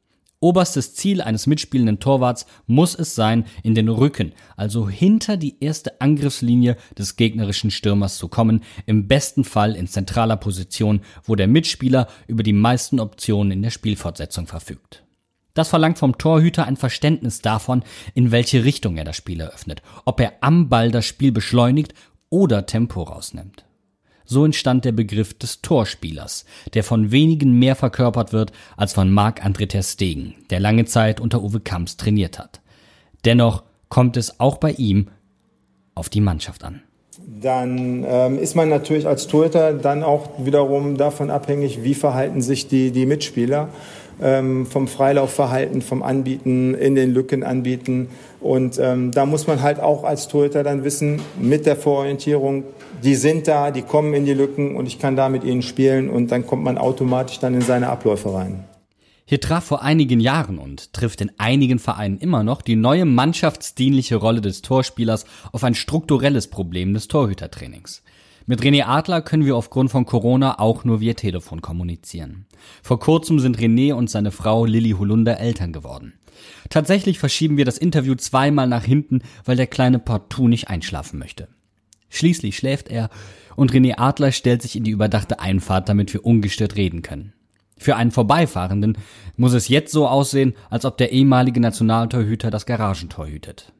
Oberstes 0.42 0.94
Ziel 0.94 1.22
eines 1.22 1.46
mitspielenden 1.46 2.00
Torwarts 2.00 2.46
muss 2.66 2.96
es 2.96 3.14
sein, 3.14 3.44
in 3.62 3.76
den 3.76 3.88
Rücken, 3.88 4.32
also 4.56 4.88
hinter 4.88 5.36
die 5.36 5.62
erste 5.62 6.00
Angriffslinie 6.00 6.76
des 6.98 7.14
gegnerischen 7.14 7.70
Stürmers 7.70 8.18
zu 8.18 8.26
kommen, 8.26 8.64
im 8.84 9.06
besten 9.06 9.44
Fall 9.44 9.76
in 9.76 9.86
zentraler 9.86 10.36
Position, 10.36 11.00
wo 11.22 11.36
der 11.36 11.46
Mitspieler 11.46 12.08
über 12.26 12.42
die 12.42 12.52
meisten 12.52 12.98
Optionen 12.98 13.52
in 13.52 13.62
der 13.62 13.70
Spielfortsetzung 13.70 14.48
verfügt. 14.48 15.04
Das 15.54 15.68
verlangt 15.68 16.00
vom 16.00 16.18
Torhüter 16.18 16.66
ein 16.66 16.76
Verständnis 16.76 17.40
davon, 17.40 17.84
in 18.14 18.32
welche 18.32 18.64
Richtung 18.64 18.96
er 18.96 19.04
das 19.04 19.16
Spiel 19.16 19.40
eröffnet, 19.40 19.80
ob 20.06 20.18
er 20.18 20.32
am 20.40 20.68
Ball 20.68 20.90
das 20.90 21.06
Spiel 21.06 21.30
beschleunigt 21.30 21.94
oder 22.30 22.66
Tempo 22.66 23.02
rausnimmt. 23.02 23.64
So 24.32 24.46
entstand 24.46 24.86
der 24.86 24.92
Begriff 24.92 25.34
des 25.34 25.60
Torspielers, 25.60 26.46
der 26.72 26.84
von 26.84 27.12
wenigen 27.12 27.58
mehr 27.58 27.76
verkörpert 27.76 28.32
wird 28.32 28.50
als 28.78 28.94
von 28.94 29.10
Marc-André 29.10 29.68
Ter 29.68 29.82
Stegen, 29.82 30.36
der 30.48 30.58
lange 30.58 30.86
Zeit 30.86 31.20
unter 31.20 31.42
Uwe 31.42 31.60
Kamps 31.60 31.98
trainiert 31.98 32.38
hat. 32.38 32.62
Dennoch 33.26 33.62
kommt 33.90 34.16
es 34.16 34.40
auch 34.40 34.56
bei 34.56 34.70
ihm 34.70 35.08
auf 35.94 36.08
die 36.08 36.22
Mannschaft 36.22 36.64
an. 36.64 36.80
Dann 37.42 38.06
ähm, 38.08 38.38
ist 38.38 38.56
man 38.56 38.70
natürlich 38.70 39.06
als 39.06 39.26
Torhüter 39.26 39.74
dann 39.74 40.02
auch 40.02 40.30
wiederum 40.38 40.96
davon 40.96 41.30
abhängig, 41.30 41.82
wie 41.82 41.92
verhalten 41.92 42.40
sich 42.40 42.68
die, 42.68 42.90
die 42.90 43.04
Mitspieler 43.04 43.68
ähm, 44.22 44.64
vom 44.64 44.88
Freilaufverhalten, 44.88 45.82
vom 45.82 46.02
Anbieten, 46.02 46.72
in 46.72 46.94
den 46.94 47.12
Lücken 47.12 47.42
anbieten. 47.42 48.08
Und 48.40 48.78
ähm, 48.78 49.10
da 49.10 49.26
muss 49.26 49.46
man 49.46 49.60
halt 49.60 49.78
auch 49.78 50.04
als 50.04 50.28
Torhüter 50.28 50.62
dann 50.62 50.84
wissen, 50.84 51.20
mit 51.38 51.66
der 51.66 51.76
Vororientierung, 51.76 52.64
die 53.02 53.14
sind 53.14 53.48
da, 53.48 53.70
die 53.70 53.82
kommen 53.82 54.14
in 54.14 54.24
die 54.24 54.34
Lücken 54.34 54.76
und 54.76 54.86
ich 54.86 54.98
kann 54.98 55.16
da 55.16 55.28
mit 55.28 55.44
ihnen 55.44 55.62
spielen 55.62 56.08
und 56.08 56.30
dann 56.30 56.46
kommt 56.46 56.64
man 56.64 56.78
automatisch 56.78 57.38
dann 57.38 57.54
in 57.54 57.60
seine 57.60 57.88
Abläufe 57.88 58.32
rein. 58.32 58.64
Hier 59.24 59.40
traf 59.40 59.64
vor 59.64 59.82
einigen 59.82 60.20
Jahren 60.20 60.58
und 60.58 60.92
trifft 60.92 61.20
in 61.20 61.32
einigen 61.38 61.78
Vereinen 61.78 62.18
immer 62.18 62.42
noch 62.42 62.60
die 62.60 62.76
neue 62.76 63.04
mannschaftsdienliche 63.04 64.16
Rolle 64.16 64.40
des 64.40 64.62
Torspielers 64.62 65.24
auf 65.52 65.64
ein 65.64 65.74
strukturelles 65.74 66.48
Problem 66.48 66.92
des 66.92 67.08
Torhütertrainings. 67.08 68.02
Mit 68.46 68.60
René 68.60 68.84
Adler 68.84 69.22
können 69.22 69.46
wir 69.46 69.56
aufgrund 69.56 69.90
von 69.90 70.04
Corona 70.04 70.58
auch 70.58 70.84
nur 70.84 71.00
via 71.00 71.14
Telefon 71.14 71.62
kommunizieren. 71.62 72.46
Vor 72.82 72.98
kurzem 72.98 73.38
sind 73.38 73.58
René 73.58 73.94
und 73.94 74.10
seine 74.10 74.32
Frau 74.32 74.64
Lilly 74.64 74.90
Holunder 74.98 75.38
Eltern 75.38 75.72
geworden. 75.72 76.14
Tatsächlich 76.68 77.18
verschieben 77.20 77.56
wir 77.56 77.64
das 77.64 77.78
Interview 77.78 78.16
zweimal 78.16 78.66
nach 78.66 78.84
hinten, 78.84 79.22
weil 79.44 79.56
der 79.56 79.68
kleine 79.68 80.00
partout 80.00 80.48
nicht 80.48 80.68
einschlafen 80.68 81.18
möchte. 81.18 81.48
Schließlich 82.12 82.58
schläft 82.58 82.88
er 82.88 83.08
und 83.56 83.72
René 83.72 83.94
Adler 83.96 84.32
stellt 84.32 84.60
sich 84.60 84.76
in 84.76 84.84
die 84.84 84.90
überdachte 84.90 85.40
Einfahrt, 85.40 85.88
damit 85.88 86.12
wir 86.12 86.26
ungestört 86.26 86.76
reden 86.76 87.00
können. 87.00 87.32
Für 87.78 87.96
einen 87.96 88.10
Vorbeifahrenden 88.10 88.98
muss 89.36 89.54
es 89.54 89.68
jetzt 89.68 89.92
so 89.92 90.06
aussehen, 90.06 90.52
als 90.68 90.84
ob 90.84 90.98
der 90.98 91.10
ehemalige 91.10 91.58
Nationaltorhüter 91.58 92.50
das 92.50 92.66
Garagentor 92.66 93.26
hütet. 93.26 93.72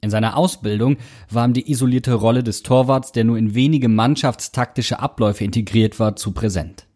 In 0.00 0.10
seiner 0.10 0.36
Ausbildung 0.36 0.96
war 1.28 1.44
ihm 1.44 1.54
die 1.54 1.70
isolierte 1.70 2.14
Rolle 2.14 2.44
des 2.44 2.62
Torwarts, 2.62 3.10
der 3.10 3.24
nur 3.24 3.36
in 3.36 3.54
wenige 3.54 3.88
mannschaftstaktische 3.88 5.00
Abläufe 5.00 5.44
integriert 5.44 5.98
war, 5.98 6.14
zu 6.14 6.32
präsent. 6.32 6.86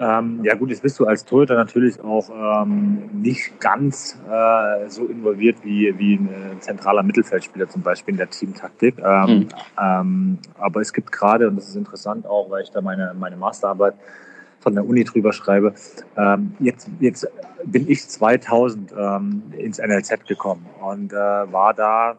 Ähm, 0.00 0.40
ja 0.44 0.54
gut, 0.54 0.70
jetzt 0.70 0.82
bist 0.82 0.98
du 1.00 1.06
als 1.06 1.24
Torhüter 1.24 1.54
natürlich 1.54 2.00
auch 2.00 2.62
ähm, 2.62 3.10
nicht 3.20 3.60
ganz 3.60 4.18
äh, 4.30 4.88
so 4.88 5.06
involviert 5.06 5.56
wie, 5.64 5.92
wie 5.98 6.14
ein 6.14 6.28
äh, 6.28 6.60
zentraler 6.60 7.02
Mittelfeldspieler 7.02 7.68
zum 7.68 7.82
Beispiel 7.82 8.14
in 8.14 8.18
der 8.18 8.30
Teamtaktik. 8.30 8.96
Ähm, 8.98 9.30
mhm. 9.30 9.48
ähm, 9.80 10.38
aber 10.58 10.80
es 10.80 10.92
gibt 10.92 11.10
gerade, 11.10 11.48
und 11.48 11.56
das 11.56 11.68
ist 11.68 11.76
interessant 11.76 12.26
auch, 12.26 12.48
weil 12.50 12.62
ich 12.62 12.70
da 12.70 12.80
meine, 12.80 13.14
meine 13.18 13.36
Masterarbeit 13.36 13.94
von 14.60 14.74
der 14.74 14.86
Uni 14.86 15.04
drüber 15.04 15.32
schreibe. 15.32 15.74
Ähm, 16.16 16.54
jetzt, 16.60 16.88
jetzt 17.00 17.26
bin 17.64 17.88
ich 17.88 18.08
2000 18.08 18.92
ähm, 18.96 19.42
ins 19.56 19.78
NLZ 19.78 20.26
gekommen 20.26 20.66
und 20.80 21.12
äh, 21.12 21.16
war 21.16 21.74
da 21.74 22.16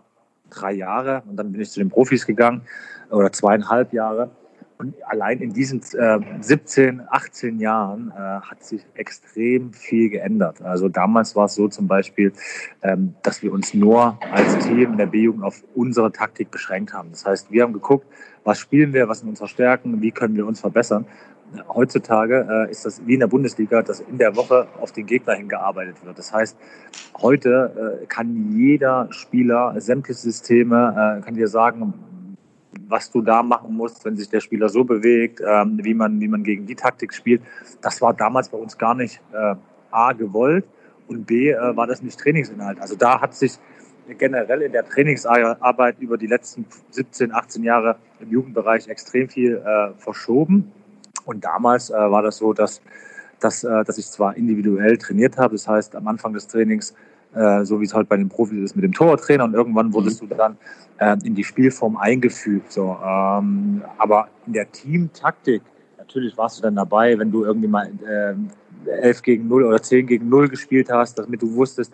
drei 0.49 0.73
Jahre 0.73 1.23
und 1.29 1.37
dann 1.37 1.51
bin 1.51 1.61
ich 1.61 1.69
zu 1.69 1.79
den 1.79 1.89
Profis 1.89 2.25
gegangen 2.25 2.61
oder 3.09 3.31
zweieinhalb 3.31 3.93
Jahre. 3.93 4.31
Und 4.81 4.95
allein 5.05 5.39
in 5.39 5.51
diesen 5.51 5.81
äh, 5.97 6.19
17, 6.39 7.01
18 7.09 7.59
Jahren 7.59 8.13
äh, 8.15 8.17
hat 8.17 8.63
sich 8.63 8.85
extrem 8.93 9.73
viel 9.73 10.09
geändert. 10.09 10.61
Also 10.61 10.87
damals 10.87 11.35
war 11.35 11.45
es 11.45 11.55
so 11.55 11.67
zum 11.67 11.87
Beispiel, 11.87 12.31
ähm, 12.81 13.13
dass 13.21 13.43
wir 13.43 13.51
uns 13.51 13.73
nur 13.73 14.17
als 14.31 14.57
Team 14.59 14.93
in 14.93 14.97
der 14.97 15.07
B-Jugend 15.07 15.43
auf 15.43 15.65
unsere 15.75 16.13
Taktik 16.13 16.49
beschränkt 16.49 16.93
haben. 16.93 17.09
Das 17.11 17.25
heißt, 17.25 17.51
wir 17.51 17.63
haben 17.63 17.73
geguckt, 17.73 18.07
was 18.45 18.57
spielen 18.57 18.93
wir, 18.93 19.09
was 19.09 19.19
sind 19.19 19.27
unsere 19.27 19.49
Stärken, 19.49 20.01
wie 20.01 20.11
können 20.11 20.37
wir 20.37 20.47
uns 20.47 20.61
verbessern. 20.61 21.05
heutzutage 21.67 22.47
äh, 22.49 22.71
ist 22.71 22.85
das 22.85 23.05
wie 23.05 23.15
in 23.15 23.19
der 23.19 23.27
Bundesliga, 23.27 23.81
dass 23.81 23.99
in 23.99 24.17
der 24.17 24.37
Woche 24.37 24.69
auf 24.79 24.93
den 24.93 25.05
Gegner 25.05 25.33
hingearbeitet 25.33 26.05
wird. 26.05 26.17
Das 26.17 26.31
heißt, 26.31 26.57
heute 27.21 27.99
äh, 28.01 28.05
kann 28.05 28.53
jeder 28.53 29.09
Spieler 29.11 29.75
sämtliche 29.81 30.21
Systeme, 30.21 31.17
äh, 31.19 31.25
kann 31.25 31.33
dir 31.33 31.49
sagen, 31.49 31.95
was 32.89 33.11
du 33.11 33.21
da 33.21 33.43
machen 33.43 33.75
musst, 33.75 34.03
wenn 34.03 34.17
sich 34.17 34.29
der 34.29 34.39
Spieler 34.39 34.67
so 34.67 34.83
bewegt, 34.83 35.41
ähm, 35.47 35.79
wie, 35.83 35.93
man, 35.93 36.19
wie 36.19 36.27
man 36.27 36.43
gegen 36.43 36.65
die 36.65 36.75
Taktik 36.75 37.13
spielt. 37.13 37.41
Das 37.81 38.01
war 38.01 38.13
damals 38.13 38.49
bei 38.49 38.57
uns 38.57 38.77
gar 38.77 38.95
nicht 38.95 39.21
äh, 39.31 39.55
A 39.91 40.13
gewollt 40.13 40.65
und 41.07 41.25
B 41.25 41.51
äh, 41.51 41.77
war 41.77 41.87
das 41.87 42.01
nicht 42.01 42.19
Trainingsinhalt. 42.19 42.81
Also 42.81 42.95
da 42.95 43.21
hat 43.21 43.35
sich 43.35 43.59
generell 44.17 44.63
in 44.63 44.71
der 44.71 44.85
Trainingsarbeit 44.85 45.99
über 45.99 46.17
die 46.17 46.25
letzten 46.25 46.65
17, 46.89 47.31
18 47.31 47.63
Jahre 47.63 47.97
im 48.19 48.31
Jugendbereich 48.31 48.87
extrem 48.87 49.29
viel 49.29 49.57
äh, 49.57 49.91
verschoben. 49.97 50.71
Und 51.25 51.45
damals 51.45 51.91
äh, 51.91 51.93
war 51.93 52.23
das 52.23 52.37
so, 52.37 52.53
dass, 52.53 52.81
dass, 53.39 53.63
äh, 53.63 53.83
dass 53.83 53.99
ich 53.99 54.07
zwar 54.07 54.35
individuell 54.35 54.97
trainiert 54.97 55.37
habe, 55.37 55.53
das 55.53 55.67
heißt 55.67 55.95
am 55.95 56.07
Anfang 56.07 56.33
des 56.33 56.47
Trainings, 56.47 56.95
äh, 57.35 57.63
so 57.63 57.79
wie 57.79 57.85
es 57.85 57.93
halt 57.93 58.09
bei 58.09 58.17
den 58.17 58.29
Profis 58.29 58.57
ist 58.59 58.75
mit 58.75 58.83
dem 58.83 58.93
Torwarttrainer 58.93 59.43
und 59.43 59.53
irgendwann 59.53 59.93
wurdest 59.93 60.23
mhm. 60.23 60.29
du 60.29 60.35
dann 60.35 60.57
äh, 60.97 61.17
in 61.23 61.35
die 61.35 61.43
Spielform 61.43 61.97
eingefügt. 61.97 62.71
So. 62.71 62.97
Ähm, 63.05 63.83
aber 63.97 64.27
in 64.47 64.53
der 64.53 64.71
Teamtaktik, 64.71 65.61
natürlich 65.97 66.37
warst 66.37 66.57
du 66.57 66.63
dann 66.63 66.75
dabei, 66.75 67.17
wenn 67.19 67.31
du 67.31 67.45
irgendwie 67.45 67.67
mal 67.67 67.89
äh, 68.05 68.33
11 68.89 69.21
gegen 69.21 69.47
0 69.47 69.63
oder 69.63 69.81
10 69.81 70.07
gegen 70.07 70.29
0 70.29 70.49
gespielt 70.49 70.89
hast, 70.91 71.19
damit 71.19 71.41
du 71.41 71.53
wusstest, 71.53 71.93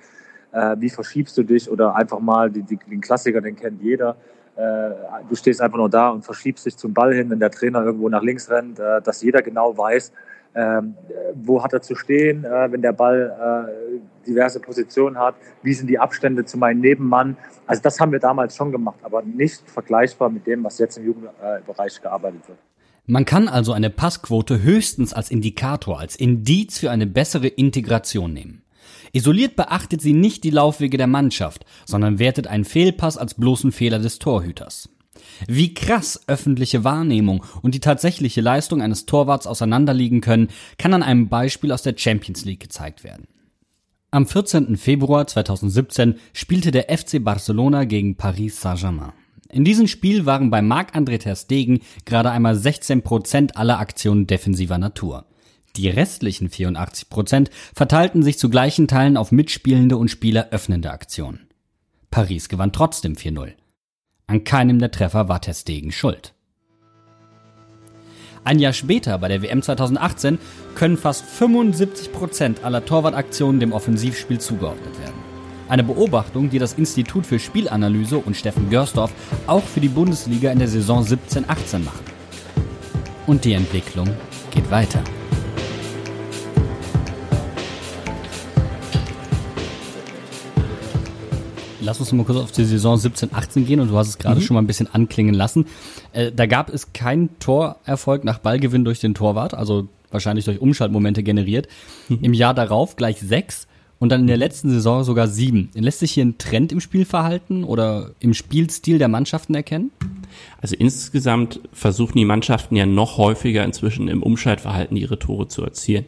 äh, 0.52 0.76
wie 0.80 0.90
verschiebst 0.90 1.38
du 1.38 1.44
dich 1.44 1.70
oder 1.70 1.96
einfach 1.96 2.20
mal 2.20 2.50
die, 2.50 2.64
die, 2.64 2.78
den 2.78 3.02
Klassiker, 3.02 3.42
den 3.42 3.56
kennt 3.56 3.82
jeder. 3.82 4.16
Äh, 4.56 4.92
du 5.28 5.36
stehst 5.36 5.60
einfach 5.62 5.78
nur 5.78 5.90
da 5.90 6.10
und 6.10 6.24
verschiebst 6.24 6.66
dich 6.66 6.78
zum 6.78 6.94
Ball 6.94 7.14
hin, 7.14 7.30
wenn 7.30 7.40
der 7.40 7.52
Trainer 7.52 7.84
irgendwo 7.84 8.08
nach 8.08 8.24
links 8.24 8.50
rennt, 8.50 8.80
äh, 8.80 9.02
dass 9.02 9.22
jeder 9.22 9.42
genau 9.42 9.78
weiß, 9.78 10.14
ähm, 10.56 10.96
wo 11.36 11.64
hat 11.64 11.74
er 11.74 11.82
zu 11.82 11.96
stehen, 11.96 12.46
äh, 12.46 12.72
wenn 12.72 12.82
der 12.82 12.94
Ball 12.94 13.68
äh, 13.68 14.28
diverse 14.28 14.60
Positionen 14.60 15.18
hat, 15.18 15.36
wie 15.64 15.74
sind 15.74 15.88
die 15.88 16.00
Abstände 16.00 16.46
zu 16.46 16.58
meinem 16.58 16.80
Nebenmann. 16.80 17.38
Also 17.68 17.82
das 17.82 18.00
haben 18.00 18.12
wir 18.12 18.20
damals 18.20 18.56
schon 18.56 18.72
gemacht, 18.72 19.00
aber 19.04 19.22
nicht 19.22 19.62
vergleichbar 19.70 20.30
mit 20.30 20.48
dem, 20.48 20.64
was 20.64 20.78
jetzt 20.80 20.98
im 20.98 21.06
Jugendbereich 21.06 22.02
gearbeitet 22.02 22.48
wird. 22.48 22.58
Man 23.08 23.26
kann 23.26 23.48
also 23.48 23.72
eine 23.72 23.92
Passquote 23.92 24.64
höchstens 24.64 25.14
als 25.14 25.30
Indikator, 25.30 26.00
als 26.00 26.16
Indiz 26.16 26.80
für 26.80 26.90
eine 26.90 27.06
bessere 27.06 27.48
Integration 27.48 28.34
nehmen. 28.34 28.64
Isoliert 29.12 29.56
beachtet 29.56 30.02
sie 30.02 30.14
nicht 30.14 30.44
die 30.44 30.50
Laufwege 30.50 30.98
der 30.98 31.08
Mannschaft, 31.08 31.66
sondern 31.86 32.18
wertet 32.18 32.48
einen 32.48 32.66
Fehlpass 32.66 33.18
als 33.18 33.36
bloßen 33.36 33.72
Fehler 33.72 34.00
des 34.00 34.20
Torhüters. 34.20 34.90
Wie 35.48 35.74
krass 35.74 36.22
öffentliche 36.28 36.84
Wahrnehmung 36.84 37.44
und 37.62 37.76
die 37.76 37.80
tatsächliche 37.80 38.42
Leistung 38.42 38.82
eines 38.82 39.06
Torwarts 39.06 39.48
auseinanderliegen 39.48 40.22
können, 40.22 40.50
kann 40.78 40.94
an 40.94 41.04
einem 41.04 41.30
Beispiel 41.30 41.72
aus 41.72 41.84
der 41.84 41.96
Champions 41.98 42.46
League 42.46 42.62
gezeigt 42.62 43.04
werden. 43.04 43.28
Am 44.12 44.26
14. 44.26 44.78
Februar 44.78 45.28
2017 45.28 46.16
spielte 46.34 46.72
der 46.72 46.86
FC 46.96 47.22
Barcelona 47.24 47.84
gegen 47.84 48.16
Paris 48.16 48.62
Saint-Germain. 48.62 49.12
In 49.50 49.66
diesem 49.66 49.88
Spiel 49.88 50.26
waren 50.26 50.50
bei 50.50 50.62
Marc-André 50.62 51.20
Ter 51.20 51.36
Stegen 51.36 51.82
gerade 52.06 52.32
einmal 52.32 52.56
16 52.56 53.04
Prozent 53.04 53.58
aller 53.58 53.80
Aktionen 53.80 54.26
defensiver 54.26 54.78
Natur. 54.78 55.26
Die 55.76 55.90
restlichen 55.90 56.50
84 56.50 57.10
Prozent 57.10 57.52
verteilten 57.74 58.24
sich 58.24 58.40
zu 58.40 58.50
gleichen 58.50 58.88
Teilen 58.88 59.18
auf 59.18 59.32
mitspielende 59.32 59.98
und 59.98 60.10
spieleröffnende 60.10 60.92
Aktionen. 60.92 61.48
Paris 62.10 62.48
gewann 62.48 62.72
trotzdem 62.72 63.14
4-0. 63.14 63.54
An 64.28 64.44
keinem 64.44 64.80
der 64.80 64.92
Treffer 64.92 65.30
war 65.30 65.40
Testegen 65.40 65.92
schuld. 65.92 66.34
Ein 68.44 68.60
Jahr 68.60 68.74
später, 68.74 69.18
bei 69.18 69.28
der 69.28 69.42
WM 69.42 69.62
2018, 69.62 70.40
können 70.76 70.98
fast 70.98 71.26
75 71.26 72.12
Prozent 72.12 72.64
aller 72.64 72.86
Torwartaktionen 72.86 73.60
dem 73.60 73.72
Offensivspiel 73.72 74.40
zugeordnet 74.40 75.00
werden. 75.00 75.16
Eine 75.68 75.84
Beobachtung, 75.84 76.50
die 76.50 76.60
das 76.60 76.74
Institut 76.74 77.26
für 77.26 77.40
Spielanalyse 77.40 78.18
und 78.18 78.38
Steffen 78.38 78.70
Görsdorf 78.70 79.12
auch 79.48 79.64
für 79.64 79.80
die 79.80 79.90
Bundesliga 79.90 80.52
in 80.52 80.60
der 80.60 80.68
Saison 80.68 81.04
17-18 81.04 81.80
machen. 81.80 82.06
Und 83.26 83.46
die 83.46 83.54
Entwicklung 83.54 84.08
geht 84.52 84.70
weiter. 84.70 85.04
Lass 91.86 92.00
uns 92.00 92.12
mal 92.12 92.26
kurz 92.26 92.38
auf 92.40 92.52
die 92.52 92.66
Saison 92.66 92.98
17, 92.98 93.30
18 93.34 93.66
gehen 93.66 93.80
und 93.80 93.90
du 93.90 93.98
hast 93.98 94.10
es 94.10 94.18
gerade 94.18 94.40
mhm. 94.40 94.44
schon 94.44 94.56
mal 94.56 94.62
ein 94.62 94.68
bisschen 94.68 94.94
anklingen 94.94 95.34
lassen. 95.34 95.68
Äh, 96.12 96.32
da 96.32 96.46
gab 96.48 96.74
es 96.74 96.92
keinen 96.94 97.40
Torerfolg 97.40 98.24
nach 98.24 98.40
Ballgewinn 98.40 98.84
durch 98.84 99.00
den 99.00 99.14
Torwart, 99.14 99.54
also 99.54 99.88
wahrscheinlich 100.12 100.46
durch 100.46 100.60
Umschaltmomente 100.60 101.24
generiert. 101.24 101.68
Mhm. 102.10 102.20
Im 102.22 102.34
Jahr 102.34 102.54
darauf 102.54 102.96
gleich 102.96 103.20
sechs 103.20 103.68
und 104.00 104.10
dann 104.10 104.22
in 104.22 104.28
der 104.28 104.38
letzten 104.38 104.70
Saison 104.70 105.04
sogar 105.04 105.28
sieben. 105.28 105.70
Lässt 105.74 106.00
sich 106.00 106.12
hier 106.12 106.26
ein 106.26 106.38
Trend 106.38 106.72
im 106.72 106.82
Spielverhalten 106.82 107.64
oder 107.64 108.12
im 108.20 108.34
Spielstil 108.34 108.98
der 108.98 109.08
Mannschaften 109.08 109.56
erkennen? 109.56 109.92
Also 110.62 110.76
insgesamt 110.76 111.62
versuchen 111.72 112.18
die 112.18 112.26
Mannschaften 112.26 112.76
ja 112.76 112.86
noch 112.86 113.18
häufiger 113.18 113.64
inzwischen 113.64 114.08
im 114.08 114.22
Umschaltverhalten 114.22 114.98
ihre 114.98 115.18
Tore 115.18 115.48
zu 115.48 115.64
erzielen. 115.64 116.06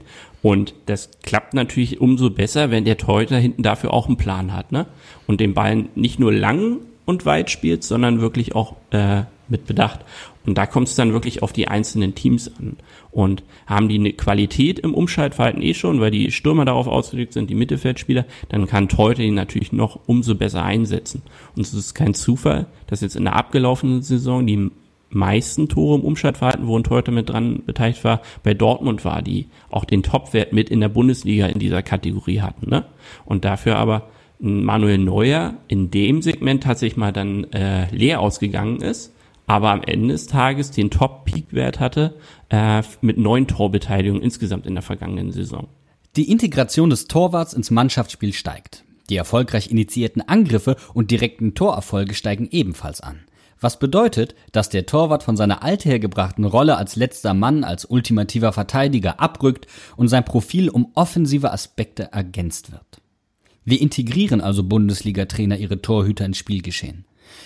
Und 0.47 0.75
das 0.85 1.09
klappt 1.23 1.53
natürlich 1.53 1.99
umso 1.99 2.29
besser, 2.29 2.71
wenn 2.71 2.85
der 2.85 2.95
Torhüter 2.95 3.37
hinten 3.37 3.63
dafür 3.63 3.93
auch 3.93 4.07
einen 4.07 4.15
Plan 4.15 4.53
hat, 4.53 4.71
ne? 4.71 4.85
Und 5.25 5.41
den 5.41 5.53
Ball 5.53 5.87
nicht 5.95 6.21
nur 6.21 6.31
lang 6.31 6.77
und 7.03 7.25
weit 7.25 7.51
spielt, 7.51 7.83
sondern 7.83 8.21
wirklich 8.21 8.55
auch 8.55 8.77
äh, 8.91 9.23
mit 9.49 9.65
Bedacht. 9.65 10.05
Und 10.45 10.57
da 10.57 10.65
kommt 10.65 10.87
es 10.87 10.95
dann 10.95 11.11
wirklich 11.11 11.43
auf 11.43 11.51
die 11.51 11.67
einzelnen 11.67 12.15
Teams 12.15 12.49
an. 12.59 12.77
Und 13.11 13.43
haben 13.65 13.89
die 13.89 13.99
eine 13.99 14.13
Qualität 14.13 14.79
im 14.79 14.93
Umschaltverhalten 14.93 15.61
eh 15.61 15.73
schon, 15.73 15.99
weil 15.99 16.11
die 16.11 16.31
Stürmer 16.31 16.63
darauf 16.63 16.87
ausgelegt 16.87 17.33
sind, 17.33 17.49
die 17.49 17.55
Mittelfeldspieler, 17.55 18.23
dann 18.47 18.67
kann 18.67 18.87
Teute 18.87 19.23
ihn 19.23 19.35
natürlich 19.35 19.73
noch 19.73 19.99
umso 20.05 20.33
besser 20.33 20.63
einsetzen. 20.63 21.23
Und 21.57 21.63
es 21.63 21.73
ist 21.73 21.93
kein 21.93 22.13
Zufall, 22.13 22.67
dass 22.87 23.01
jetzt 23.01 23.17
in 23.17 23.25
der 23.25 23.35
abgelaufenen 23.35 24.01
Saison 24.01 24.47
die 24.47 24.71
meisten 25.09 25.69
Tore 25.69 25.97
im 25.99 26.05
Umschaltverhalten, 26.05 26.67
wo 26.67 26.77
ein 26.77 26.83
Torhüter 26.83 27.11
mit 27.11 27.29
dran 27.29 27.63
beteiligt 27.65 28.03
war, 28.03 28.21
bei 28.43 28.53
Dortmund 28.53 29.05
war, 29.05 29.21
die 29.21 29.47
auch 29.69 29.85
den 29.85 30.03
Topwert 30.03 30.53
mit 30.53 30.69
in 30.69 30.81
der 30.81 30.89
Bundesliga 30.89 31.47
in 31.47 31.59
dieser 31.59 31.81
Kategorie 31.81 32.41
hatten. 32.41 32.69
Ne? 32.69 32.85
Und 33.25 33.45
dafür 33.45 33.77
aber 33.77 34.09
Manuel 34.39 34.97
Neuer 34.97 35.55
in 35.67 35.89
dem 35.89 36.21
Segment 36.21 36.63
tatsächlich 36.63 36.97
mal 36.97 37.13
dann 37.13 37.45
äh, 37.53 37.89
leer 37.91 38.21
ausgegangen 38.21 38.81
ist, 38.81 39.13
aber 39.47 39.71
am 39.71 39.81
Ende 39.81 40.09
des 40.09 40.27
Tages 40.27 40.71
den 40.71 40.91
Top-Peak-Wert 40.91 41.79
hatte 41.79 42.15
äh, 42.49 42.83
mit 43.01 43.17
neun 43.17 43.47
Torbeteiligungen 43.47 44.21
insgesamt 44.21 44.65
in 44.65 44.75
der 44.75 44.83
vergangenen 44.83 45.31
Saison. 45.31 45.67
Die 46.17 46.29
Integration 46.29 46.89
des 46.89 47.07
Torwarts 47.07 47.53
ins 47.53 47.71
Mannschaftsspiel 47.71 48.33
steigt. 48.33 48.83
Die 49.09 49.15
erfolgreich 49.15 49.71
initiierten 49.71 50.21
Angriffe 50.27 50.75
und 50.93 51.11
direkten 51.11 51.53
Torerfolge 51.53 52.13
steigen 52.13 52.49
ebenfalls 52.51 52.99
an. 52.99 53.19
Was 53.59 53.79
bedeutet, 53.79 54.35
dass 54.51 54.69
der 54.69 54.85
Torwart 54.85 55.23
von 55.23 55.35
seiner 55.35 55.63
althergebrachten 55.63 56.45
Rolle 56.45 56.77
als 56.77 56.95
letzter 56.95 57.33
Mann, 57.33 57.63
als 57.63 57.85
ultimativer 57.85 58.53
Verteidiger 58.53 59.19
abrückt 59.19 59.65
und 59.95 60.09
sein 60.09 60.25
Profil 60.25 60.69
um 60.69 60.91
offensive 60.93 61.51
Aspekte 61.51 62.11
ergänzt 62.11 62.71
wird. 62.71 63.01
Wir 63.65 63.81
integrieren 63.81 64.41
also 64.41 64.63
Bundesliga-Trainer 64.63 65.57
ihre 65.57 65.81
Torhüter 65.81 66.25
ins 66.25 66.37
Spielgeschehen. 66.37 67.05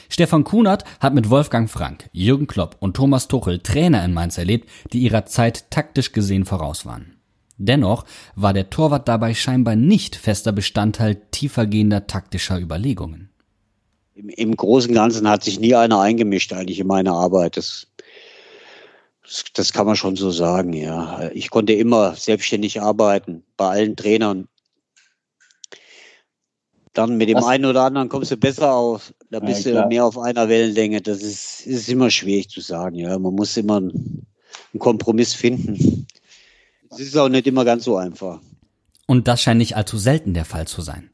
Stefan 0.09 0.43
Kunert 0.43 0.83
hat 0.99 1.13
mit 1.13 1.29
Wolfgang 1.29 1.69
Frank, 1.69 2.09
Jürgen 2.11 2.45
Klopp 2.45 2.75
und 2.79 2.95
Thomas 2.95 3.27
Tuchel 3.27 3.59
Trainer 3.59 4.05
in 4.05 4.13
Mainz 4.13 4.37
erlebt, 4.37 4.69
die 4.93 4.99
ihrer 4.99 5.25
Zeit 5.25 5.71
taktisch 5.71 6.11
gesehen 6.11 6.45
voraus 6.45 6.85
waren. 6.85 7.15
Dennoch 7.57 8.05
war 8.35 8.53
der 8.53 8.69
Torwart 8.69 9.07
dabei 9.07 9.33
scheinbar 9.33 9.75
nicht 9.75 10.15
fester 10.15 10.51
Bestandteil 10.51 11.21
tiefergehender 11.31 12.05
taktischer 12.05 12.59
Überlegungen 12.59 13.30
im, 14.15 14.29
im 14.29 14.55
Großen 14.55 14.89
und 14.89 14.95
Ganzen 14.95 15.29
hat 15.29 15.43
sich 15.43 15.59
nie 15.59 15.75
einer 15.75 15.99
eingemischt 15.99 16.53
eigentlich 16.53 16.79
in 16.79 16.87
meine 16.87 17.11
Arbeit. 17.11 17.57
Das, 17.57 17.87
das, 19.23 19.45
das 19.53 19.73
kann 19.73 19.85
man 19.85 19.95
schon 19.95 20.15
so 20.15 20.31
sagen, 20.31 20.73
ja. 20.73 21.29
Ich 21.33 21.49
konnte 21.49 21.73
immer 21.73 22.15
selbstständig 22.15 22.81
arbeiten, 22.81 23.43
bei 23.57 23.67
allen 23.69 23.95
Trainern. 23.95 24.47
Dann 26.93 27.15
mit 27.15 27.29
dem 27.29 27.37
Was? 27.37 27.45
einen 27.45 27.65
oder 27.65 27.83
anderen 27.83 28.09
kommst 28.09 28.31
du 28.31 28.37
besser 28.37 28.73
auf. 28.73 29.13
Da 29.29 29.39
bist 29.39 29.65
ja, 29.65 29.83
du 29.83 29.87
mehr 29.87 30.05
auf 30.05 30.17
einer 30.17 30.49
Wellenlänge. 30.49 31.01
Das 31.01 31.21
ist, 31.21 31.65
ist 31.65 31.87
immer 31.87 32.09
schwierig 32.09 32.49
zu 32.49 32.59
sagen. 32.59 32.95
Ja, 32.95 33.17
man 33.17 33.33
muss 33.33 33.55
immer 33.55 33.77
einen, 33.77 34.27
einen 34.73 34.79
Kompromiss 34.79 35.33
finden. 35.33 36.05
Es 36.89 36.99
ist 36.99 37.17
auch 37.17 37.29
nicht 37.29 37.47
immer 37.47 37.63
ganz 37.63 37.85
so 37.85 37.95
einfach. 37.95 38.41
Und 39.07 39.29
das 39.29 39.41
scheint 39.41 39.59
nicht 39.59 39.77
allzu 39.77 39.97
selten 39.97 40.33
der 40.33 40.43
Fall 40.43 40.67
zu 40.67 40.81
sein. 40.81 41.10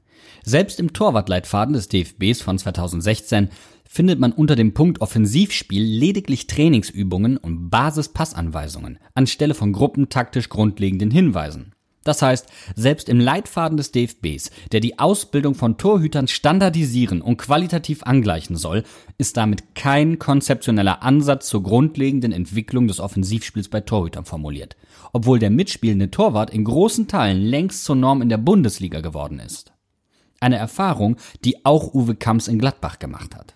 Selbst 0.49 0.79
im 0.79 0.93
Torwartleitfaden 0.93 1.73
des 1.73 1.89
DFBs 1.89 2.41
von 2.41 2.57
2016 2.57 3.49
findet 3.83 4.17
man 4.17 4.31
unter 4.31 4.55
dem 4.55 4.73
Punkt 4.73 5.01
Offensivspiel 5.01 5.83
lediglich 5.83 6.47
Trainingsübungen 6.47 7.36
und 7.36 7.69
Basispassanweisungen 7.69 8.97
anstelle 9.13 9.55
von 9.55 9.73
gruppentaktisch 9.73 10.47
grundlegenden 10.47 11.12
Hinweisen. 11.12 11.73
Das 12.05 12.21
heißt, 12.21 12.47
selbst 12.77 13.10
im 13.10 13.19
Leitfaden 13.19 13.75
des 13.75 13.91
DFBs, 13.91 14.51
der 14.71 14.79
die 14.79 14.99
Ausbildung 14.99 15.53
von 15.53 15.77
Torhütern 15.77 16.29
standardisieren 16.29 17.21
und 17.21 17.36
qualitativ 17.36 18.03
angleichen 18.03 18.55
soll, 18.55 18.83
ist 19.17 19.36
damit 19.36 19.75
kein 19.75 20.17
konzeptioneller 20.17 21.03
Ansatz 21.03 21.47
zur 21.47 21.62
grundlegenden 21.62 22.31
Entwicklung 22.31 22.88
des 22.88 23.01
Offensivspiels 23.01 23.67
bei 23.67 23.81
Torhütern 23.81 24.23
formuliert, 24.23 24.77
obwohl 25.12 25.39
der 25.39 25.49
mitspielende 25.49 26.10
Torwart 26.10 26.51
in 26.51 26.63
großen 26.63 27.10
Teilen 27.10 27.41
längst 27.41 27.83
zur 27.83 27.97
Norm 27.97 28.21
in 28.21 28.29
der 28.29 28.38
Bundesliga 28.38 29.01
geworden 29.01 29.39
ist. 29.39 29.73
Eine 30.39 30.58
Erfahrung, 30.58 31.17
die 31.43 31.65
auch 31.65 31.93
Uwe 31.93 32.15
Kamps 32.15 32.47
in 32.47 32.60
Gladbach 32.60 33.00
gemacht 33.00 33.36
hat. 33.36 33.56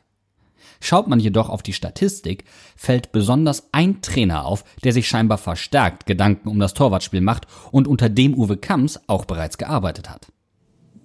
Schaut 0.83 1.07
man 1.07 1.19
jedoch 1.19 1.49
auf 1.49 1.61
die 1.61 1.73
Statistik, 1.73 2.43
fällt 2.75 3.11
besonders 3.11 3.67
ein 3.71 4.01
Trainer 4.01 4.45
auf, 4.45 4.63
der 4.83 4.93
sich 4.93 5.07
scheinbar 5.07 5.37
verstärkt 5.37 6.07
Gedanken 6.07 6.49
um 6.49 6.59
das 6.59 6.73
Torwartspiel 6.73 7.21
macht 7.21 7.45
und 7.71 7.87
unter 7.87 8.09
dem 8.09 8.33
Uwe 8.33 8.57
Kamps 8.57 8.99
auch 9.05 9.25
bereits 9.25 9.59
gearbeitet 9.59 10.09
hat. 10.09 10.27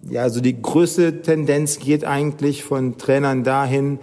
Ja, 0.09 0.23
also 0.23 0.41
die 0.41 0.61
größte 0.61 1.21
Tendenz 1.23 1.79
geht 1.79 2.05
eigentlich 2.05 2.63
von 2.65 2.97
Trainern 2.97 3.45
dahin, 3.45 3.99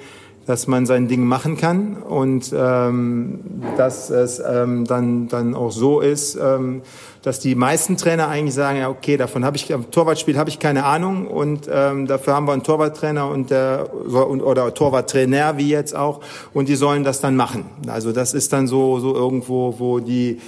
dass 0.45 0.67
man 0.67 0.85
sein 0.85 1.07
Ding 1.07 1.23
machen 1.23 1.57
kann 1.57 1.97
und 1.97 2.53
ähm, 2.55 3.39
dass 3.77 4.09
es 4.09 4.39
ähm, 4.45 4.85
dann, 4.85 5.27
dann 5.29 5.55
auch 5.55 5.71
so 5.71 6.01
ist, 6.01 6.35
ähm, 6.35 6.81
dass 7.21 7.39
die 7.39 7.55
meisten 7.55 7.95
Trainer 7.95 8.27
eigentlich 8.27 8.53
sagen, 8.53 8.79
ja 8.79 8.89
okay, 8.89 9.15
davon 9.15 9.45
habe 9.45 9.55
ich, 9.55 9.73
am 9.73 9.89
Torwartspiel 9.89 10.37
habe 10.37 10.49
ich 10.49 10.59
keine 10.59 10.83
Ahnung 10.83 11.27
und 11.27 11.69
ähm, 11.71 12.07
dafür 12.07 12.33
haben 12.33 12.45
wir 12.45 12.53
einen 12.53 12.63
Torwarttrainer 12.63 13.29
und 13.29 13.51
der, 13.51 13.89
oder 13.93 14.73
Torwarttrainer 14.73 15.57
wie 15.57 15.69
jetzt 15.69 15.95
auch 15.95 16.19
und 16.53 16.67
die 16.67 16.75
sollen 16.75 17.03
das 17.03 17.21
dann 17.21 17.35
machen. 17.37 17.65
Also 17.87 18.11
das 18.11 18.33
ist 18.33 18.51
dann 18.51 18.67
so, 18.67 18.99
so 18.99 19.15
irgendwo, 19.15 19.75
wo 19.79 19.99
die 19.99 20.39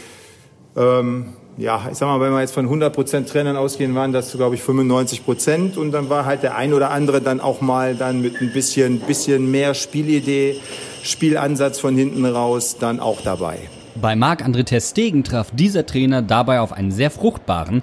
ähm, 0.76 1.28
ja, 1.58 1.88
ich 1.90 1.98
sag 1.98 2.08
mal, 2.08 2.20
wenn 2.20 2.34
wir 2.34 2.42
jetzt 2.42 2.54
von 2.54 2.68
100% 2.68 3.28
Trainern 3.28 3.56
ausgehen, 3.56 3.96
waren 3.96 4.12
das, 4.12 4.34
glaube 4.34 4.56
ich, 4.56 4.62
95% 4.62 5.78
und 5.78 5.92
dann 5.92 6.10
war 6.10 6.26
halt 6.26 6.44
der 6.44 6.56
ein 6.56 6.74
oder 6.74 6.92
andere 6.92 7.22
dann 7.22 7.40
auch 7.40 7.62
mal 7.62 7.96
dann 7.96 8.22
mit 8.22 8.42
ein 8.42 8.52
bisschen, 8.52 9.00
bisschen 9.00 9.50
mehr 9.52 9.74
Spielidee, 9.74 10.60
Spielansatz 11.04 11.80
von 11.80 11.96
hinten 11.96 12.26
raus 12.26 12.78
dann 12.80 13.00
auch 13.00 13.22
dabei. 13.22 13.58
Bei 13.96 14.16
Marc-André 14.16 14.66
Testegen 14.66 15.24
traf 15.24 15.52
dieser 15.54 15.86
Trainer 15.86 16.22
dabei 16.22 16.60
auf 16.60 16.74
einen 16.74 16.92
sehr 16.92 17.10
fruchtbaren, 17.10 17.82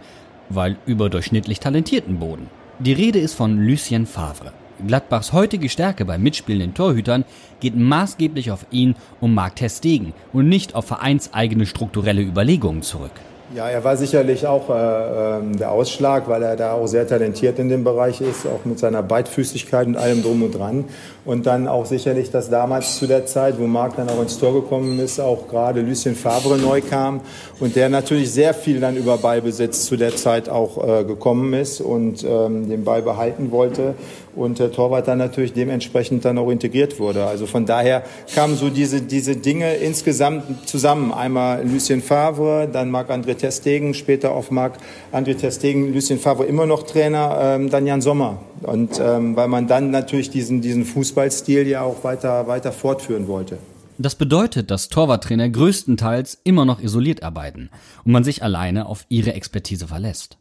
weil 0.51 0.77
überdurchschnittlich 0.85 1.59
talentierten 1.59 2.19
Boden. 2.19 2.49
Die 2.79 2.93
Rede 2.93 3.21
ist 3.21 3.35
von 3.35 3.57
Lucien 3.57 4.05
Favre. 4.05 4.53
Gladbachs 4.87 5.33
heutige 5.33 5.71
Stärke 5.71 6.05
bei 6.05 6.19
mitspielenden 6.19 6.75
Torhütern 6.75 7.25
geht 7.61 7.77
maßgeblich 7.77 8.51
auf 8.51 8.67
ihn 8.71 8.97
und 9.21 9.33
Marc 9.33 9.57
Testegen 9.57 10.13
und 10.33 10.49
nicht 10.49 10.75
auf 10.75 10.85
vereinseigene 10.85 11.65
strukturelle 11.65 12.21
Überlegungen 12.21 12.83
zurück. 12.83 13.13
Ja, 13.55 13.69
er 13.69 13.85
war 13.85 13.99
sicherlich 13.99 14.47
auch 14.47 14.71
äh, 14.71 14.73
äh, 14.73 15.57
der 15.59 15.73
Ausschlag, 15.73 16.27
weil 16.27 16.43
er 16.43 16.57
da 16.57 16.73
auch 16.73 16.87
sehr 16.87 17.07
talentiert 17.07 17.59
in 17.59 17.69
dem 17.69 17.85
Bereich 17.85 18.23
ist, 18.23 18.47
auch 18.47 18.65
mit 18.65 18.79
seiner 18.79 19.03
Beidfüßigkeit 19.03 19.87
und 19.87 19.97
allem 19.97 20.23
drum 20.23 20.43
und 20.43 20.53
dran. 20.53 20.87
Und 21.27 21.45
dann 21.45 21.69
auch 21.69 21.85
sicherlich, 21.85 22.31
dass 22.31 22.49
damals 22.49 22.99
zu 22.99 23.07
der 23.07 23.27
Zeit, 23.27 23.59
wo 23.59 23.67
Marc 23.67 23.97
dann 23.97 24.09
auch 24.09 24.23
ins 24.23 24.39
Tor 24.39 24.55
gekommen 24.55 24.99
ist, 24.99 25.21
auch 25.21 25.49
gerade 25.49 25.83
Lucien 25.83 26.15
Favre 26.15 26.57
neu 26.57 26.81
kam 26.81 27.21
und 27.61 27.77
der 27.77 27.91
natürlich 27.91 28.33
sehr 28.33 28.55
viel 28.55 28.81
dann 28.81 28.97
über 28.97 29.19
Ballbesitz 29.19 29.85
zu 29.85 29.97
der 29.99 30.17
Zeit 30.17 30.49
auch 30.49 31.01
äh, 31.01 31.05
gekommen 31.05 31.53
ist 31.53 31.83
und 31.83 32.25
ähm, 32.25 32.71
den 32.71 32.85
Ball 32.85 33.03
behalten 33.03 33.51
wollte 33.51 33.95
und 34.35 34.59
der 34.59 34.73
Torwart 34.73 35.09
dann 35.09 35.19
natürlich 35.19 35.53
dementsprechend 35.53 36.25
dann 36.25 36.39
auch 36.39 36.51
integriert 36.51 36.99
wurde. 36.99 37.27
Also 37.27 37.47
von 37.47 37.67
daher 37.67 38.03
kamen 38.35 38.57
so 38.57 38.71
diese, 38.71 39.03
diese 39.03 39.37
Dinge 39.37 39.75
insgesamt 39.75 40.69
zusammen. 40.69 41.13
Einmal 41.13 41.67
Lucien 41.67 42.03
Favre, 42.03 42.69
dann 42.73 42.91
Marc-André 42.91 43.35
Testegen, 43.35 43.95
später 43.95 44.33
auf 44.33 44.51
Marc-André 44.51 45.37
Testegen, 45.37 45.93
Lucien 45.93 46.19
Favre 46.19 46.45
immer 46.45 46.67
noch 46.67 46.85
Trainer, 46.85 47.39
ähm, 47.41 47.71
dann 47.71 47.87
Jan 47.87 48.01
Sommer. 48.01 48.39
Und 48.63 49.01
ähm, 49.01 49.37
weil 49.37 49.49
man 49.49 49.67
dann 49.67 49.91
natürlich 49.91 50.31
diesen, 50.31 50.61
diesen 50.61 50.85
Fußballstil 50.85 51.67
ja 51.67 51.83
auch 51.83 52.05
weiter, 52.05 52.47
weiter 52.47 52.73
fortführen 52.73 53.29
wollte. 53.29 53.59
Das 53.99 54.15
bedeutet, 54.15 54.71
dass 54.71 54.89
Torwarttrainer 54.89 55.49
größtenteils 55.49 56.41
immer 56.45 56.65
noch 56.65 56.81
isoliert 56.81 57.23
arbeiten 57.23 57.71
und 58.05 58.13
man 58.13 58.25
sich 58.25 58.43
alleine 58.43 58.87
auf 58.87 59.05
ihre 59.09 59.35
Expertise 59.35 59.87
verlässt. 59.87 60.39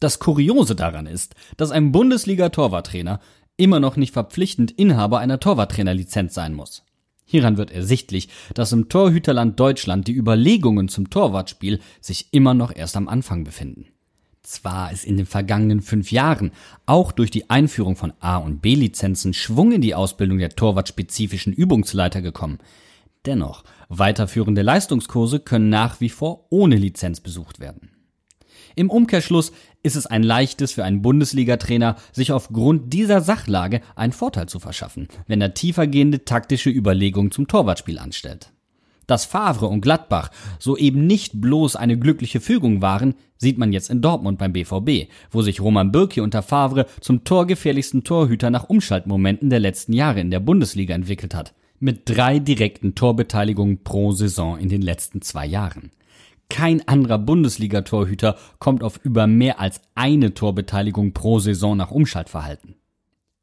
Das 0.00 0.20
Kuriose 0.20 0.76
daran 0.76 1.06
ist, 1.06 1.34
dass 1.56 1.70
ein 1.70 1.90
Bundesliga-Torwarttrainer 1.92 3.20
immer 3.56 3.80
noch 3.80 3.96
nicht 3.96 4.12
verpflichtend 4.12 4.70
Inhaber 4.70 5.18
einer 5.18 5.40
Torwarttrainerlizenz 5.40 6.34
sein 6.34 6.54
muss. 6.54 6.84
Hieran 7.24 7.56
wird 7.58 7.70
ersichtlich, 7.70 8.28
dass 8.54 8.72
im 8.72 8.88
Torhüterland 8.88 9.60
Deutschland 9.60 10.08
die 10.08 10.14
Überlegungen 10.14 10.88
zum 10.88 11.10
Torwartspiel 11.10 11.80
sich 12.00 12.28
immer 12.32 12.54
noch 12.54 12.74
erst 12.74 12.96
am 12.96 13.08
Anfang 13.08 13.44
befinden. 13.44 13.86
Zwar 14.42 14.92
ist 14.92 15.04
in 15.04 15.18
den 15.18 15.26
vergangenen 15.26 15.82
fünf 15.82 16.10
Jahren 16.10 16.52
auch 16.86 17.12
durch 17.12 17.30
die 17.30 17.50
Einführung 17.50 17.96
von 17.96 18.14
A- 18.20 18.38
und 18.38 18.62
B-Lizenzen 18.62 19.34
Schwung 19.34 19.72
in 19.72 19.82
die 19.82 19.94
Ausbildung 19.94 20.38
der 20.38 20.56
torwartspezifischen 20.56 21.52
Übungsleiter 21.52 22.22
gekommen. 22.22 22.58
Dennoch, 23.26 23.62
weiterführende 23.90 24.62
Leistungskurse 24.62 25.40
können 25.40 25.68
nach 25.68 26.00
wie 26.00 26.08
vor 26.08 26.46
ohne 26.48 26.76
Lizenz 26.76 27.20
besucht 27.20 27.60
werden. 27.60 27.90
Im 28.74 28.90
Umkehrschluss 28.90 29.52
ist 29.82 29.96
es 29.96 30.06
ein 30.06 30.22
leichtes 30.22 30.72
für 30.72 30.84
einen 30.84 31.02
Bundesliga-Trainer, 31.02 31.96
sich 32.12 32.32
aufgrund 32.32 32.92
dieser 32.92 33.20
Sachlage 33.20 33.80
einen 33.96 34.12
Vorteil 34.12 34.48
zu 34.48 34.58
verschaffen, 34.58 35.08
wenn 35.26 35.40
er 35.40 35.54
tiefergehende 35.54 36.24
taktische 36.24 36.70
Überlegungen 36.70 37.30
zum 37.30 37.48
Torwartspiel 37.48 37.98
anstellt. 37.98 38.52
Dass 39.08 39.24
Favre 39.24 39.66
und 39.66 39.80
Gladbach 39.80 40.30
soeben 40.58 41.06
nicht 41.06 41.40
bloß 41.40 41.76
eine 41.76 41.98
glückliche 41.98 42.40
Fügung 42.40 42.82
waren, 42.82 43.14
sieht 43.38 43.56
man 43.56 43.72
jetzt 43.72 43.88
in 43.88 44.02
Dortmund 44.02 44.38
beim 44.38 44.52
BVB, 44.52 45.10
wo 45.30 45.40
sich 45.40 45.62
Roman 45.62 45.90
Bürki 45.90 46.20
unter 46.20 46.42
Favre 46.42 46.86
zum 47.00 47.24
torgefährlichsten 47.24 48.04
Torhüter 48.04 48.50
nach 48.50 48.68
Umschaltmomenten 48.68 49.48
der 49.48 49.60
letzten 49.60 49.94
Jahre 49.94 50.20
in 50.20 50.30
der 50.30 50.40
Bundesliga 50.40 50.94
entwickelt 50.94 51.34
hat. 51.34 51.54
Mit 51.80 52.02
drei 52.04 52.38
direkten 52.38 52.94
Torbeteiligungen 52.94 53.82
pro 53.82 54.12
Saison 54.12 54.58
in 54.58 54.68
den 54.68 54.82
letzten 54.82 55.22
zwei 55.22 55.46
Jahren. 55.46 55.90
Kein 56.50 56.86
anderer 56.88 57.18
Bundesliga-Torhüter 57.18 58.36
kommt 58.58 58.82
auf 58.82 58.98
über 59.04 59.26
mehr 59.26 59.60
als 59.60 59.80
eine 59.94 60.34
Torbeteiligung 60.34 61.12
pro 61.12 61.38
Saison 61.38 61.76
nach 61.76 61.90
Umschaltverhalten. 61.90 62.76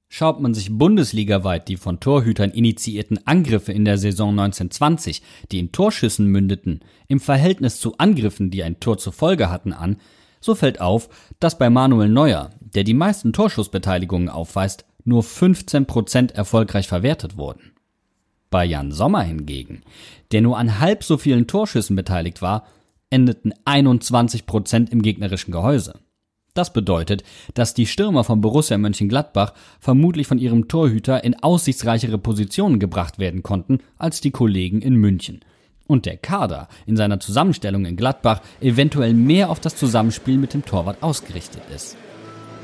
Schaut 0.08 0.40
man 0.40 0.54
sich 0.54 0.76
bundesligaweit 0.78 1.68
die 1.68 1.78
von 1.78 2.00
Torhütern 2.00 2.52
initiierten 2.52 3.26
Angriffe 3.28 3.72
in 3.72 3.86
der 3.86 3.98
Saison 3.98 4.30
1920, 4.30 5.22
die 5.52 5.60
in 5.60 5.72
Torschüssen 5.72 6.28
mündeten, 6.28 6.82
im 7.08 7.20
Verhältnis 7.20 7.80
zu 7.80 7.98
Angriffen, 7.98 8.50
die 8.50 8.64
ein 8.64 8.80
Tor 8.80 8.98
zur 8.98 9.14
Folge 9.14 9.50
hatten, 9.50 9.74
an, 9.74 9.98
so 10.40 10.56
fällt 10.56 10.80
auf, 10.80 11.10
dass 11.40 11.58
bei 11.58 11.70
Manuel 11.70 12.10
Neuer, 12.10 12.52
der 12.60 12.84
die 12.84 12.94
meisten 12.94 13.34
Torschussbeteiligungen 13.34 14.30
aufweist, 14.30 14.86
nur 15.04 15.24
15% 15.24 16.34
erfolgreich 16.34 16.88
verwertet 16.88 17.38
wurden. 17.38 17.72
Bei 18.50 18.64
Jan 18.64 18.92
Sommer 18.92 19.22
hingegen, 19.22 19.84
der 20.32 20.42
nur 20.42 20.58
an 20.58 20.80
halb 20.80 21.04
so 21.04 21.18
vielen 21.18 21.48
Torschüssen 21.48 21.96
beteiligt 21.96 22.42
war, 22.42 22.68
endeten 23.10 23.54
21 23.66 24.46
Prozent 24.46 24.92
im 24.92 25.02
gegnerischen 25.02 25.52
Gehäuse. 25.52 26.00
Das 26.56 26.72
bedeutet, 26.72 27.24
dass 27.54 27.74
die 27.74 27.86
Stürmer 27.86 28.24
von 28.24 28.40
Borussia 28.40 28.78
Mönchengladbach 28.78 29.54
vermutlich 29.80 30.26
von 30.26 30.40
ihrem 30.40 30.70
Torhüter 30.70 31.24
in 31.24 31.36
aussichtsreichere 31.36 32.18
Positionen 32.18 32.80
gebracht 32.80 33.20
werden 33.20 33.44
konnten 33.44 33.80
als 33.98 34.22
die 34.22 34.32
Kollegen 34.32 34.82
in 34.82 34.96
München. 34.96 35.42
Und 35.86 36.06
der 36.06 36.18
Kader 36.18 36.70
in 36.86 36.96
seiner 36.96 37.20
Zusammenstellung 37.20 37.86
in 37.86 37.98
Gladbach 37.98 38.42
eventuell 38.62 39.14
mehr 39.14 39.50
auf 39.50 39.60
das 39.60 39.76
Zusammenspiel 39.76 40.38
mit 40.38 40.54
dem 40.54 40.66
Torwart 40.66 41.04
ausgerichtet 41.04 41.62
ist. 41.76 41.98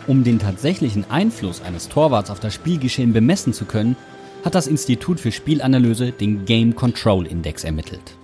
Um 0.07 0.23
den 0.23 0.39
tatsächlichen 0.39 1.09
Einfluss 1.11 1.61
eines 1.61 1.89
Torwarts 1.89 2.31
auf 2.31 2.39
das 2.39 2.53
Spielgeschehen 2.53 3.13
bemessen 3.13 3.53
zu 3.53 3.65
können, 3.65 3.97
hat 4.43 4.55
das 4.55 4.67
Institut 4.67 5.19
für 5.19 5.31
Spielanalyse 5.31 6.11
den 6.13 6.45
Game 6.45 6.75
Control 6.75 7.27
Index 7.27 7.63
ermittelt. 7.63 8.15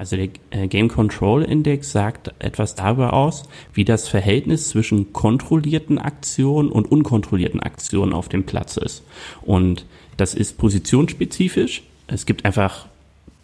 Also 0.00 0.16
der 0.16 0.30
äh, 0.48 0.66
Game 0.66 0.88
Control 0.88 1.42
Index 1.42 1.92
sagt 1.92 2.32
etwas 2.38 2.74
darüber 2.74 3.12
aus, 3.12 3.42
wie 3.74 3.84
das 3.84 4.08
Verhältnis 4.08 4.70
zwischen 4.70 5.12
kontrollierten 5.12 5.98
Aktionen 5.98 6.72
und 6.72 6.90
unkontrollierten 6.90 7.60
Aktionen 7.60 8.14
auf 8.14 8.30
dem 8.30 8.44
Platz 8.44 8.78
ist. 8.78 9.02
Und 9.42 9.84
das 10.16 10.32
ist 10.32 10.56
positionsspezifisch. 10.56 11.82
Es 12.06 12.24
gibt 12.24 12.46
einfach 12.46 12.86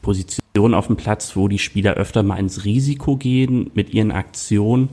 Positionen 0.00 0.72
auf 0.72 0.86
dem 0.86 0.96
Platz, 0.96 1.36
wo 1.36 1.46
die 1.46 1.58
Spieler 1.58 1.92
öfter 1.92 2.22
mal 2.22 2.38
ins 2.38 2.64
Risiko 2.64 3.16
gehen, 3.16 3.70
mit 3.74 3.92
ihren 3.92 4.10
Aktionen 4.10 4.88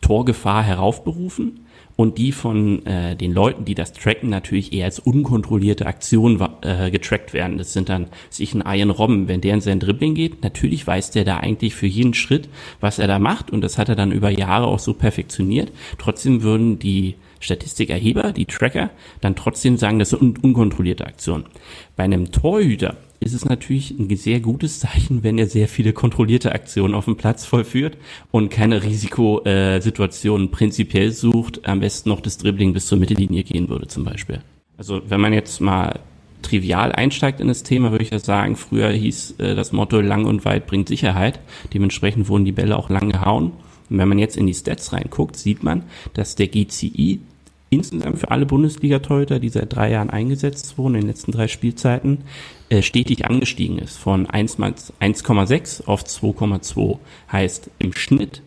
Torgefahr 0.00 0.62
heraufberufen 0.62 1.65
und 1.96 2.18
die 2.18 2.32
von 2.32 2.84
äh, 2.86 3.16
den 3.16 3.32
Leuten, 3.32 3.64
die 3.64 3.74
das 3.74 3.92
tracken, 3.92 4.28
natürlich 4.28 4.72
eher 4.72 4.84
als 4.84 4.98
unkontrollierte 4.98 5.86
Aktion 5.86 6.40
äh, 6.60 6.90
getrackt 6.90 7.32
werden. 7.32 7.58
Das 7.58 7.72
sind 7.72 7.88
dann 7.88 8.08
sich 8.30 8.54
ein 8.54 8.62
Ian 8.66 8.90
Robben, 8.90 9.28
wenn 9.28 9.40
der 9.40 9.54
in 9.54 9.60
sein 9.60 9.80
Dribbling 9.80 10.14
geht, 10.14 10.42
natürlich 10.42 10.86
weiß 10.86 11.10
der 11.10 11.24
da 11.24 11.38
eigentlich 11.38 11.74
für 11.74 11.86
jeden 11.86 12.14
Schritt, 12.14 12.48
was 12.80 12.98
er 12.98 13.08
da 13.08 13.18
macht 13.18 13.50
und 13.50 13.62
das 13.62 13.78
hat 13.78 13.88
er 13.88 13.96
dann 13.96 14.12
über 14.12 14.30
Jahre 14.30 14.66
auch 14.66 14.78
so 14.78 14.92
perfektioniert. 14.94 15.72
Trotzdem 15.98 16.42
würden 16.42 16.78
die 16.78 17.16
Statistikerheber, 17.40 18.32
die 18.32 18.46
Tracker, 18.46 18.90
dann 19.20 19.36
trotzdem 19.36 19.76
sagen, 19.76 19.98
das 19.98 20.10
sind 20.10 20.22
un 20.22 20.36
unkontrollierte 20.42 21.06
Aktionen. 21.06 21.44
Bei 21.94 22.04
einem 22.04 22.32
Torhüter 22.32 22.96
ist 23.20 23.34
es 23.34 23.44
natürlich 23.44 23.90
ein 23.90 24.14
sehr 24.16 24.40
gutes 24.40 24.80
Zeichen, 24.80 25.22
wenn 25.22 25.38
er 25.38 25.46
sehr 25.46 25.68
viele 25.68 25.92
kontrollierte 25.92 26.52
Aktionen 26.52 26.94
auf 26.94 27.06
dem 27.06 27.16
Platz 27.16 27.44
vollführt 27.44 27.96
und 28.30 28.50
keine 28.50 28.82
Risikosituationen 28.82 30.50
prinzipiell 30.50 31.12
sucht, 31.12 31.66
am 31.66 31.80
besten 31.80 32.08
noch 32.08 32.20
das 32.20 32.38
Dribbling 32.38 32.72
bis 32.72 32.86
zur 32.86 32.98
Mittellinie 32.98 33.44
gehen 33.44 33.68
würde 33.68 33.86
zum 33.86 34.04
Beispiel. 34.04 34.40
Also 34.78 35.00
wenn 35.08 35.20
man 35.20 35.32
jetzt 35.32 35.60
mal 35.60 36.00
trivial 36.42 36.92
einsteigt 36.92 37.40
in 37.40 37.48
das 37.48 37.62
Thema, 37.62 37.90
würde 37.90 38.04
ich 38.04 38.10
ja 38.10 38.18
sagen, 38.18 38.56
früher 38.56 38.90
hieß 38.90 39.36
äh, 39.38 39.54
das 39.54 39.72
Motto 39.72 40.00
lang 40.00 40.26
und 40.26 40.44
weit 40.44 40.66
bringt 40.66 40.88
Sicherheit. 40.88 41.40
Dementsprechend 41.72 42.28
wurden 42.28 42.44
die 42.44 42.52
Bälle 42.52 42.76
auch 42.76 42.90
lang 42.90 43.10
gehauen. 43.10 43.52
Und 43.88 43.98
wenn 43.98 44.08
man 44.08 44.18
jetzt 44.18 44.36
in 44.36 44.46
die 44.46 44.54
Stats 44.54 44.92
reinguckt, 44.92 45.36
sieht 45.36 45.62
man, 45.62 45.84
dass 46.14 46.36
der 46.36 46.48
GCI 46.48 47.20
insgesamt 47.70 48.18
für 48.18 48.30
alle 48.30 48.46
Bundesliga-Torhüter, 48.46 49.40
die 49.40 49.48
seit 49.48 49.74
drei 49.74 49.90
Jahren 49.90 50.10
eingesetzt 50.10 50.78
wurden, 50.78 50.94
in 50.94 51.00
den 51.02 51.08
letzten 51.08 51.32
drei 51.32 51.48
Spielzeiten, 51.48 52.18
äh, 52.68 52.82
stetig 52.82 53.24
angestiegen 53.24 53.78
ist. 53.78 53.96
Von 53.96 54.26
1,6 54.26 55.86
auf 55.86 56.04
2,2. 56.04 56.98
Heißt, 57.30 57.70
im 57.78 57.92
Schnitt 57.92 58.42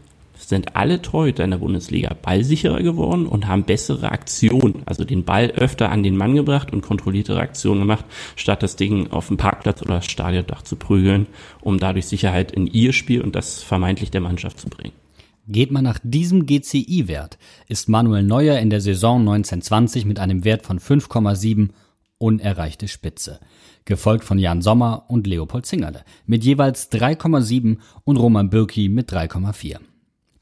sind 0.49 0.75
alle 0.75 1.01
Torhüter 1.01 1.43
in 1.43 1.51
der 1.51 1.59
Bundesliga 1.59 2.15
ballsicherer 2.21 2.81
geworden 2.81 3.27
und 3.27 3.47
haben 3.47 3.63
bessere 3.63 4.11
Aktionen, 4.11 4.81
also 4.85 5.05
den 5.05 5.23
Ball 5.23 5.51
öfter 5.51 5.91
an 5.91 6.03
den 6.03 6.17
Mann 6.17 6.35
gebracht 6.35 6.73
und 6.73 6.81
kontrolliertere 6.81 7.39
Aktionen 7.39 7.81
gemacht, 7.81 8.05
statt 8.35 8.63
das 8.63 8.75
Ding 8.75 9.11
auf 9.11 9.27
dem 9.27 9.37
Parkplatz 9.37 9.81
oder 9.81 10.01
Stadiondach 10.01 10.63
zu 10.63 10.75
prügeln, 10.75 11.27
um 11.61 11.77
dadurch 11.77 12.07
Sicherheit 12.07 12.51
in 12.51 12.67
ihr 12.67 12.93
Spiel 12.93 13.21
und 13.21 13.35
das 13.35 13.61
vermeintlich 13.61 14.11
der 14.11 14.21
Mannschaft 14.21 14.59
zu 14.59 14.69
bringen. 14.69 14.93
Geht 15.47 15.71
man 15.71 15.83
nach 15.83 15.99
diesem 16.03 16.45
GCI-Wert, 16.45 17.39
ist 17.67 17.89
Manuel 17.89 18.23
Neuer 18.23 18.59
in 18.59 18.69
der 18.69 18.81
Saison 18.81 19.21
1920 19.21 20.05
mit 20.05 20.19
einem 20.19 20.45
Wert 20.45 20.63
von 20.63 20.79
5,7 20.79 21.69
unerreichte 22.19 22.87
Spitze, 22.87 23.39
gefolgt 23.85 24.23
von 24.23 24.37
Jan 24.37 24.61
Sommer 24.61 25.05
und 25.07 25.25
Leopold 25.25 25.65
Zingerle 25.65 26.03
mit 26.27 26.43
jeweils 26.43 26.91
3,7 26.91 27.79
und 28.03 28.17
Roman 28.17 28.51
Bürki 28.51 28.89
mit 28.89 29.11
3,4. 29.11 29.79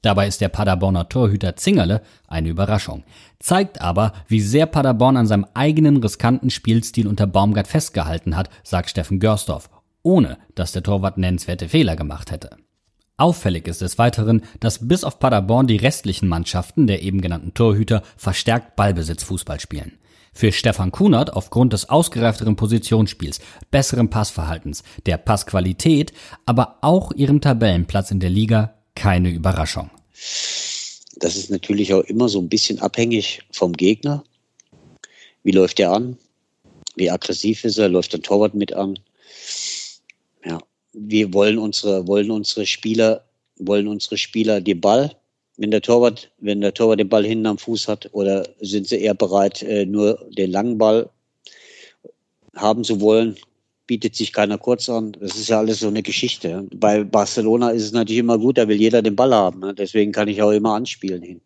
Dabei 0.02 0.28
ist 0.28 0.42
der 0.42 0.50
Paderborner 0.50 1.10
Torhüter 1.10 1.56
Zingerle 1.56 2.02
eine 2.28 2.50
Überraschung, 2.50 3.04
zeigt 3.40 3.82
aber, 3.82 4.14
wie 4.28 4.42
sehr 4.42 4.66
Paderborn 4.66 5.18
an 5.18 5.28
seinem 5.28 5.48
eigenen 5.54 5.98
riskanten 5.98 6.50
Spielstil 6.50 7.08
unter 7.08 7.28
Baumgart 7.28 7.68
festgehalten 7.68 8.36
hat, 8.36 8.50
sagt 8.64 8.90
Steffen 8.90 9.20
Görsdorf, 9.20 9.70
ohne 10.04 10.38
dass 10.56 10.72
der 10.72 10.84
Torwart 10.84 11.18
nennenswerte 11.18 11.70
Fehler 11.70 11.96
gemacht 11.96 12.32
hätte. 12.32 12.58
Auffällig 13.18 13.68
ist 13.68 13.82
des 13.82 13.98
Weiteren, 13.98 14.44
dass 14.60 14.88
bis 14.88 15.04
auf 15.04 15.20
Paderborn 15.20 15.66
die 15.66 15.78
restlichen 15.78 16.30
Mannschaften 16.30 16.86
der 16.86 17.02
eben 17.02 17.20
genannten 17.20 17.56
Torhüter 17.56 18.04
verstärkt 18.16 18.76
Ballbesitzfußball 18.76 19.60
spielen. 19.60 19.94
Für 20.38 20.52
Stefan 20.52 20.92
Kunert 20.92 21.34
aufgrund 21.34 21.74
des 21.74 21.90
ausgereifteren 21.90 22.56
Positionsspiels, 22.56 23.40
besseren 23.72 24.12
Passverhaltens, 24.12 24.84
der 25.08 25.18
Passqualität, 25.18 26.14
aber 26.46 26.78
auch 26.82 27.12
ihrem 27.12 27.42
Tabellenplatz 27.42 28.12
in 28.12 28.20
der 28.20 28.30
Liga 28.30 28.76
keine 28.94 29.32
Überraschung. 29.32 29.90
Das 31.16 31.38
ist 31.38 31.50
natürlich 31.50 31.92
auch 31.96 32.04
immer 32.04 32.30
so 32.30 32.40
ein 32.40 32.50
bisschen 32.50 32.78
abhängig 32.78 33.42
vom 33.52 33.74
Gegner. 33.74 34.24
Wie 35.42 35.54
läuft 35.54 35.80
er 35.80 35.92
an? 35.92 36.20
Wie 36.96 37.10
aggressiv 37.10 37.64
ist 37.64 37.80
er? 37.80 37.90
Läuft 37.90 38.14
der 38.14 38.22
Torwart 38.22 38.54
mit 38.54 38.74
an? 38.74 39.00
Ja, 40.46 40.60
wir 40.94 41.34
wollen 41.34 41.58
unsere, 41.58 42.06
wollen 42.06 42.30
unsere 42.30 42.68
Spieler, 42.68 43.26
wollen 43.58 43.88
unsere 43.88 44.18
Spieler 44.18 44.62
den 44.62 44.82
Ball, 44.82 45.16
wenn 45.58 45.72
der 45.72 45.82
Torwart, 45.82 46.32
wenn 46.40 46.62
der 46.62 46.74
Torwart 46.74 47.00
den 47.00 47.10
Ball 47.10 47.26
hinten 47.26 47.48
am 47.48 47.58
Fuß 47.58 47.88
hat, 47.88 48.10
oder 48.14 48.48
sind 48.62 48.88
sie 48.88 49.02
eher 49.02 49.16
bereit, 49.16 49.64
äh, 49.64 49.86
nur 49.86 50.24
den 50.38 50.52
langen 50.52 50.78
Ball 50.78 51.10
haben 52.56 52.84
zu 52.84 53.02
wollen? 53.02 53.36
Bietet 53.88 54.16
sich 54.16 54.34
keiner 54.34 54.58
kurz 54.58 54.90
an. 54.90 55.14
Das 55.20 55.36
ist 55.36 55.48
ja 55.48 55.60
alles 55.60 55.80
so 55.80 55.88
eine 55.88 56.04
Geschichte. 56.04 56.68
Bei 56.76 57.04
Barcelona 57.04 57.70
ist 57.70 57.84
es 57.84 57.92
natürlich 57.94 58.20
immer 58.20 58.38
gut, 58.38 58.58
da 58.58 58.68
will 58.68 58.80
jeder 58.80 59.02
den 59.02 59.16
Ball 59.16 59.34
haben. 59.34 59.62
Ne? 59.62 59.74
Deswegen 59.74 60.12
kann 60.12 60.28
ich 60.28 60.42
auch 60.42 60.52
immer 60.52 60.74
anspielen 60.74 61.22
hin. 61.22 61.42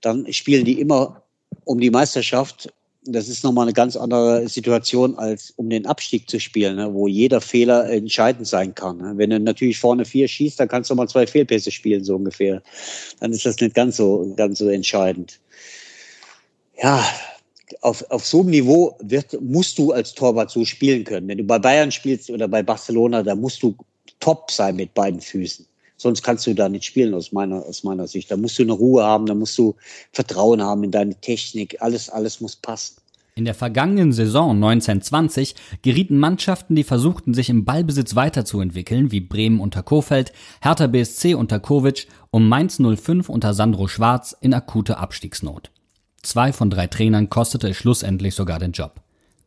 Dann 0.00 0.30
spielen 0.32 0.64
die 0.64 0.80
immer 0.80 1.22
um 1.64 1.78
die 1.80 1.90
Meisterschaft 1.90 2.72
das 3.04 3.28
ist 3.28 3.42
nochmal 3.42 3.64
eine 3.64 3.72
ganz 3.72 3.96
andere 3.96 4.48
Situation, 4.48 5.18
als 5.18 5.52
um 5.56 5.68
den 5.68 5.86
Abstieg 5.86 6.30
zu 6.30 6.38
spielen, 6.38 6.76
ne, 6.76 6.94
wo 6.94 7.08
jeder 7.08 7.40
Fehler 7.40 7.90
entscheidend 7.90 8.46
sein 8.46 8.74
kann. 8.74 8.98
Ne. 8.98 9.14
Wenn 9.16 9.30
du 9.30 9.40
natürlich 9.40 9.78
vorne 9.78 10.04
vier 10.04 10.28
schießt, 10.28 10.60
dann 10.60 10.68
kannst 10.68 10.90
du 10.90 10.94
mal 10.94 11.08
zwei 11.08 11.26
Fehlpässe 11.26 11.70
spielen, 11.70 12.04
so 12.04 12.14
ungefähr. 12.16 12.62
Dann 13.20 13.32
ist 13.32 13.44
das 13.44 13.58
nicht 13.60 13.74
ganz 13.74 13.96
so, 13.96 14.32
ganz 14.36 14.58
so 14.58 14.68
entscheidend. 14.68 15.40
Ja, 16.80 17.04
auf, 17.80 18.08
auf 18.10 18.24
so 18.24 18.40
einem 18.40 18.50
Niveau 18.50 18.96
wird, 19.00 19.40
musst 19.40 19.78
du 19.78 19.92
als 19.92 20.14
Torwart 20.14 20.50
so 20.50 20.64
spielen 20.64 21.04
können. 21.04 21.26
Wenn 21.26 21.38
du 21.38 21.44
bei 21.44 21.58
Bayern 21.58 21.90
spielst 21.90 22.30
oder 22.30 22.46
bei 22.46 22.62
Barcelona, 22.62 23.22
da 23.22 23.34
musst 23.34 23.62
du 23.62 23.74
top 24.20 24.50
sein 24.50 24.76
mit 24.76 24.94
beiden 24.94 25.20
Füßen. 25.20 25.66
Sonst 26.02 26.22
kannst 26.22 26.48
du 26.48 26.54
da 26.54 26.68
nicht 26.68 26.84
spielen 26.84 27.14
aus 27.14 27.30
meiner, 27.30 27.64
aus 27.64 27.84
meiner 27.84 28.08
Sicht. 28.08 28.28
Da 28.28 28.36
musst 28.36 28.58
du 28.58 28.64
eine 28.64 28.72
Ruhe 28.72 29.04
haben, 29.04 29.26
da 29.26 29.34
musst 29.34 29.56
du 29.56 29.76
Vertrauen 30.10 30.60
haben 30.60 30.82
in 30.82 30.90
deine 30.90 31.14
Technik. 31.14 31.80
Alles, 31.80 32.10
alles 32.10 32.40
muss 32.40 32.56
passen. 32.56 32.96
In 33.36 33.44
der 33.44 33.54
vergangenen 33.54 34.12
Saison 34.12 34.50
1920 34.56 35.54
gerieten 35.80 36.18
Mannschaften, 36.18 36.74
die 36.74 36.82
versuchten, 36.82 37.34
sich 37.34 37.48
im 37.48 37.64
Ballbesitz 37.64 38.16
weiterzuentwickeln, 38.16 39.12
wie 39.12 39.20
Bremen 39.20 39.60
unter 39.60 39.84
Kofeld, 39.84 40.32
Hertha 40.60 40.88
BSC 40.88 41.34
unter 41.34 41.60
Kovic 41.60 42.08
und 42.30 42.48
Mainz 42.48 42.78
05 42.78 43.28
unter 43.28 43.54
Sandro 43.54 43.86
Schwarz 43.86 44.36
in 44.40 44.52
akute 44.52 44.98
Abstiegsnot. 44.98 45.70
Zwei 46.22 46.52
von 46.52 46.68
drei 46.68 46.88
Trainern 46.88 47.30
kostete 47.30 47.68
es 47.68 47.76
schlussendlich 47.76 48.34
sogar 48.34 48.58
den 48.58 48.72
Job. 48.72 49.00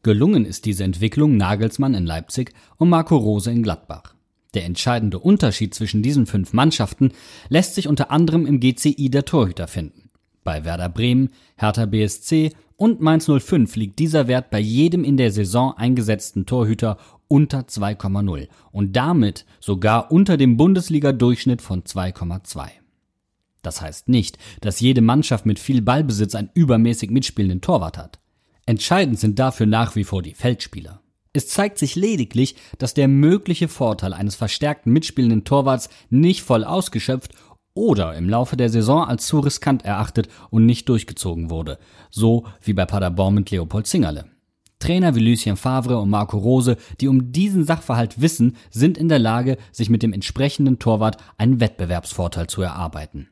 Gelungen 0.03 0.45
ist 0.45 0.65
diese 0.65 0.85
Entwicklung 0.85 1.35
Nagelsmann 1.35 1.95
in 1.95 2.05
Leipzig 2.05 2.53
und 2.77 2.89
Marco 2.89 3.17
Rose 3.17 3.51
in 3.51 3.61
Gladbach. 3.61 4.14
Der 4.55 4.65
entscheidende 4.65 5.19
Unterschied 5.19 5.73
zwischen 5.73 6.01
diesen 6.01 6.25
fünf 6.25 6.53
Mannschaften 6.53 7.11
lässt 7.49 7.75
sich 7.75 7.87
unter 7.87 8.09
anderem 8.09 8.45
im 8.45 8.59
GCI 8.59 9.09
der 9.09 9.25
Torhüter 9.25 9.67
finden. 9.67 10.09
Bei 10.43 10.63
Werder 10.63 10.89
Bremen, 10.89 11.29
Hertha 11.57 11.85
BSC 11.85 12.51
und 12.77 13.01
Mainz 13.01 13.29
05 13.29 13.75
liegt 13.75 13.99
dieser 13.99 14.27
Wert 14.27 14.49
bei 14.49 14.59
jedem 14.59 15.03
in 15.03 15.17
der 15.17 15.31
Saison 15.31 15.73
eingesetzten 15.75 16.45
Torhüter 16.45 16.97
unter 17.27 17.61
2,0 17.61 18.47
und 18.71 18.95
damit 18.95 19.45
sogar 19.59 20.11
unter 20.11 20.37
dem 20.37 20.57
Bundesliga-Durchschnitt 20.57 21.61
von 21.61 21.83
2,2. 21.83 22.69
Das 23.61 23.81
heißt 23.81 24.07
nicht, 24.07 24.37
dass 24.61 24.79
jede 24.79 25.01
Mannschaft 25.01 25.45
mit 25.45 25.59
viel 25.59 25.81
Ballbesitz 25.81 26.35
einen 26.35 26.51
übermäßig 26.53 27.09
mitspielenden 27.09 27.61
Torwart 27.61 27.97
hat. 27.97 28.19
Entscheidend 28.65 29.19
sind 29.19 29.39
dafür 29.39 29.65
nach 29.65 29.95
wie 29.95 30.03
vor 30.03 30.21
die 30.21 30.33
Feldspieler. 30.33 31.01
Es 31.35 31.49
zeigt 31.49 31.79
sich 31.79 31.95
lediglich, 31.95 32.55
dass 32.77 32.93
der 32.93 33.09
mögliche 33.09 33.67
Vorteil 33.67 34.13
eines 34.13 34.35
verstärkten 34.35 34.93
mitspielenden 34.93 35.43
Torwarts 35.43 35.89
nicht 36.09 36.41
voll 36.43 36.63
ausgeschöpft 36.63 37.33
oder 37.73 38.15
im 38.15 38.29
Laufe 38.29 38.55
der 38.55 38.69
Saison 38.69 39.03
als 39.03 39.25
zu 39.25 39.41
riskant 39.41 39.83
erachtet 39.83 40.29
und 40.49 40.65
nicht 40.65 40.87
durchgezogen 40.87 41.49
wurde, 41.49 41.77
so 42.09 42.45
wie 42.61 42.71
bei 42.71 42.85
Paderborn 42.85 43.33
mit 43.33 43.51
Leopold 43.51 43.85
Zingerle. 43.85 44.23
Trainer 44.79 45.13
wie 45.15 45.29
Lucien 45.29 45.57
Favre 45.57 45.97
und 45.97 46.09
Marco 46.09 46.37
Rose, 46.37 46.77
die 47.01 47.09
um 47.09 47.33
diesen 47.33 47.65
Sachverhalt 47.65 48.21
wissen, 48.21 48.55
sind 48.69 48.97
in 48.97 49.09
der 49.09 49.19
Lage, 49.19 49.57
sich 49.73 49.89
mit 49.89 50.03
dem 50.03 50.13
entsprechenden 50.13 50.79
Torwart 50.79 51.17
einen 51.37 51.59
Wettbewerbsvorteil 51.59 52.47
zu 52.47 52.61
erarbeiten. 52.61 53.27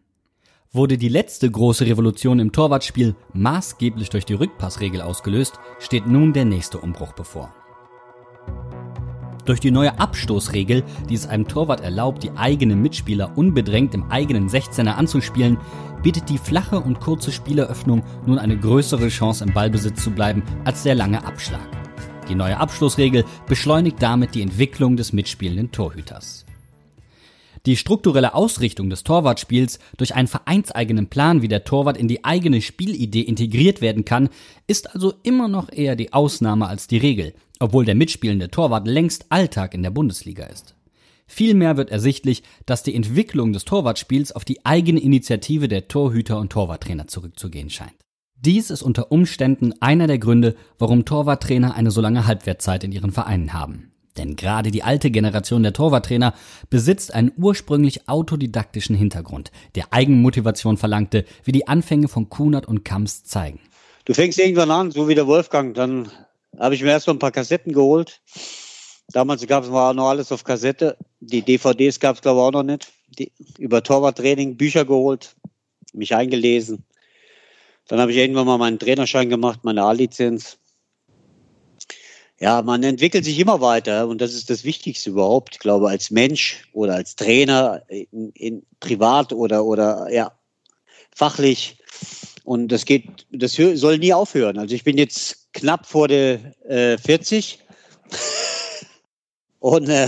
Wurde 0.73 0.97
die 0.97 1.07
letzte 1.07 1.49
große 1.49 1.85
Revolution 1.85 2.39
im 2.39 2.51
Torwartspiel 2.51 3.15
maßgeblich 3.31 4.09
durch 4.09 4.25
die 4.25 4.33
Rückpassregel 4.33 4.99
ausgelöst, 5.01 5.53
steht 5.79 6.05
nun 6.05 6.33
der 6.33 6.43
nächste 6.43 6.79
Umbruch 6.79 7.13
bevor. 7.13 7.53
Durch 9.45 9.59
die 9.59 9.71
neue 9.71 9.99
Abstoßregel, 9.99 10.83
die 11.09 11.15
es 11.15 11.27
einem 11.27 11.47
Torwart 11.47 11.81
erlaubt, 11.81 12.23
die 12.23 12.31
eigenen 12.31 12.81
Mitspieler 12.81 13.37
unbedrängt 13.37 13.93
im 13.93 14.09
eigenen 14.09 14.49
16er 14.49 14.93
anzuspielen, 14.93 15.57
bietet 16.01 16.29
die 16.29 16.37
flache 16.37 16.79
und 16.79 16.99
kurze 16.99 17.31
Spieleröffnung 17.31 18.03
nun 18.25 18.39
eine 18.39 18.57
größere 18.57 19.09
Chance 19.09 19.43
im 19.43 19.53
Ballbesitz 19.53 20.03
zu 20.03 20.11
bleiben 20.11 20.43
als 20.63 20.83
der 20.83 20.95
lange 20.95 21.25
Abschlag. 21.25 21.67
Die 22.29 22.35
neue 22.35 22.57
Abstoßregel 22.57 23.25
beschleunigt 23.47 24.01
damit 24.01 24.33
die 24.33 24.41
Entwicklung 24.41 24.95
des 24.95 25.11
mitspielenden 25.11 25.71
Torhüters. 25.71 26.45
Die 27.65 27.77
strukturelle 27.77 28.33
Ausrichtung 28.33 28.89
des 28.89 29.05
Torwartspiels 29.05 29.79
durch 29.95 30.15
einen 30.15 30.27
vereinseigenen 30.27 31.07
Plan, 31.07 31.41
wie 31.41 31.47
der 31.47 31.63
Torwart 31.63 31.95
in 31.95 32.09
die 32.09 32.25
eigene 32.25 32.61
Spielidee 32.61 33.21
integriert 33.21 33.79
werden 33.79 34.03
kann, 34.03 34.27
ist 34.67 34.93
also 34.93 35.13
immer 35.23 35.47
noch 35.47 35.71
eher 35.71 35.95
die 35.95 36.11
Ausnahme 36.11 36.67
als 36.67 36.87
die 36.87 36.97
Regel, 36.97 37.33
obwohl 37.59 37.85
der 37.85 37.95
mitspielende 37.95 38.49
Torwart 38.49 38.85
längst 38.85 39.27
Alltag 39.29 39.73
in 39.73 39.81
der 39.81 39.91
Bundesliga 39.91 40.45
ist. 40.47 40.75
Vielmehr 41.25 41.77
wird 41.77 41.89
ersichtlich, 41.89 42.43
dass 42.65 42.83
die 42.83 42.93
Entwicklung 42.93 43.53
des 43.53 43.63
Torwartspiels 43.63 44.33
auf 44.33 44.43
die 44.43 44.65
eigene 44.65 44.99
Initiative 44.99 45.69
der 45.69 45.87
Torhüter 45.87 46.39
und 46.39 46.51
Torwarttrainer 46.51 47.07
zurückzugehen 47.07 47.69
scheint. 47.69 47.95
Dies 48.35 48.71
ist 48.71 48.81
unter 48.81 49.09
Umständen 49.09 49.73
einer 49.79 50.07
der 50.07 50.19
Gründe, 50.19 50.57
warum 50.77 51.05
Torwarttrainer 51.05 51.75
eine 51.75 51.91
so 51.91 52.01
lange 52.01 52.27
Halbwertzeit 52.27 52.83
in 52.83 52.91
ihren 52.91 53.13
Vereinen 53.13 53.53
haben. 53.53 53.93
Denn 54.17 54.35
gerade 54.35 54.71
die 54.71 54.83
alte 54.83 55.09
Generation 55.09 55.63
der 55.63 55.73
Torwarttrainer 55.73 56.33
besitzt 56.69 57.13
einen 57.13 57.31
ursprünglich 57.35 58.07
autodidaktischen 58.07 58.95
Hintergrund, 58.95 59.51
der 59.75 59.91
Eigenmotivation 59.91 60.77
verlangte, 60.77 61.25
wie 61.43 61.51
die 61.51 61.67
Anfänge 61.67 62.07
von 62.07 62.29
Kunert 62.29 62.67
und 62.67 62.85
Kamps 62.85 63.23
zeigen. 63.23 63.59
Du 64.05 64.13
fängst 64.13 64.37
irgendwann 64.37 64.71
an, 64.71 64.91
so 64.91 65.07
wie 65.07 65.15
der 65.15 65.27
Wolfgang, 65.27 65.73
dann 65.73 66.09
habe 66.59 66.75
ich 66.75 66.83
mir 66.83 66.89
erst 66.89 67.07
mal 67.07 67.13
ein 67.13 67.19
paar 67.19 67.31
Kassetten 67.31 67.73
geholt 67.73 68.21
Damals 69.11 69.45
gab 69.45 69.63
es 69.63 69.69
noch 69.69 70.09
alles 70.09 70.31
auf 70.31 70.43
Kassette. 70.43 70.97
Die 71.19 71.41
DVDs 71.41 71.99
gab 71.99 72.15
es, 72.15 72.21
glaube 72.21 72.39
ich, 72.39 72.43
auch 72.45 72.51
noch 72.51 72.63
nicht. 72.63 72.91
Die, 73.19 73.31
über 73.57 73.83
Torwarttraining 73.83 74.57
Bücher 74.57 74.85
geholt, 74.85 75.35
mich 75.93 76.15
eingelesen. 76.15 76.83
Dann 77.87 77.99
habe 77.99 78.11
ich 78.11 78.17
irgendwann 78.17 78.47
mal 78.47 78.57
meinen 78.57 78.79
Trainerschein 78.79 79.29
gemacht, 79.29 79.59
meine 79.63 79.83
A-Lizenz. 79.83 80.57
Ja, 82.39 82.61
man 82.61 82.83
entwickelt 82.83 83.23
sich 83.25 83.39
immer 83.39 83.61
weiter 83.61 84.07
und 84.07 84.19
das 84.19 84.33
ist 84.33 84.49
das 84.49 84.63
Wichtigste 84.63 85.11
überhaupt. 85.11 85.55
Ich 85.55 85.59
glaube, 85.59 85.89
als 85.89 86.11
Mensch 86.11 86.67
oder 86.73 86.95
als 86.95 87.15
Trainer, 87.15 87.83
in, 87.87 88.31
in 88.31 88.65
privat 88.79 89.31
oder, 89.31 89.63
oder 89.63 90.11
ja, 90.11 90.31
fachlich. 91.15 91.77
Und 92.43 92.69
das 92.69 92.85
geht, 92.85 93.25
das 93.31 93.53
soll 93.53 93.97
nie 93.99 94.13
aufhören. 94.13 94.57
Also 94.57 94.75
ich 94.75 94.83
bin 94.83 94.97
jetzt 94.97 95.53
knapp 95.53 95.85
vor 95.85 96.07
der 96.07 96.39
äh, 96.67 96.97
40 96.97 97.59
und 99.59 99.87
äh, 99.87 100.07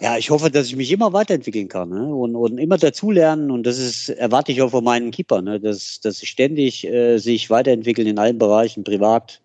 ja, 0.00 0.18
ich 0.18 0.30
hoffe, 0.30 0.50
dass 0.50 0.66
ich 0.66 0.76
mich 0.76 0.92
immer 0.92 1.12
weiterentwickeln 1.12 1.68
kann 1.68 1.88
ne? 1.88 2.14
und, 2.14 2.36
und 2.36 2.58
immer 2.58 2.76
dazulernen. 2.76 3.50
Und 3.50 3.64
das 3.64 3.78
ist, 3.78 4.10
erwarte 4.10 4.52
ich 4.52 4.60
auch 4.60 4.70
von 4.70 4.84
meinen 4.84 5.10
Keeper, 5.10 5.40
ne? 5.40 5.58
dass, 5.58 6.00
dass 6.00 6.18
sie 6.18 6.26
ständig 6.26 6.86
äh, 6.86 7.18
sich 7.18 7.48
weiterentwickeln 7.48 8.06
in 8.06 8.18
allen 8.18 8.38
Bereichen, 8.38 8.84
privat, 8.84 9.40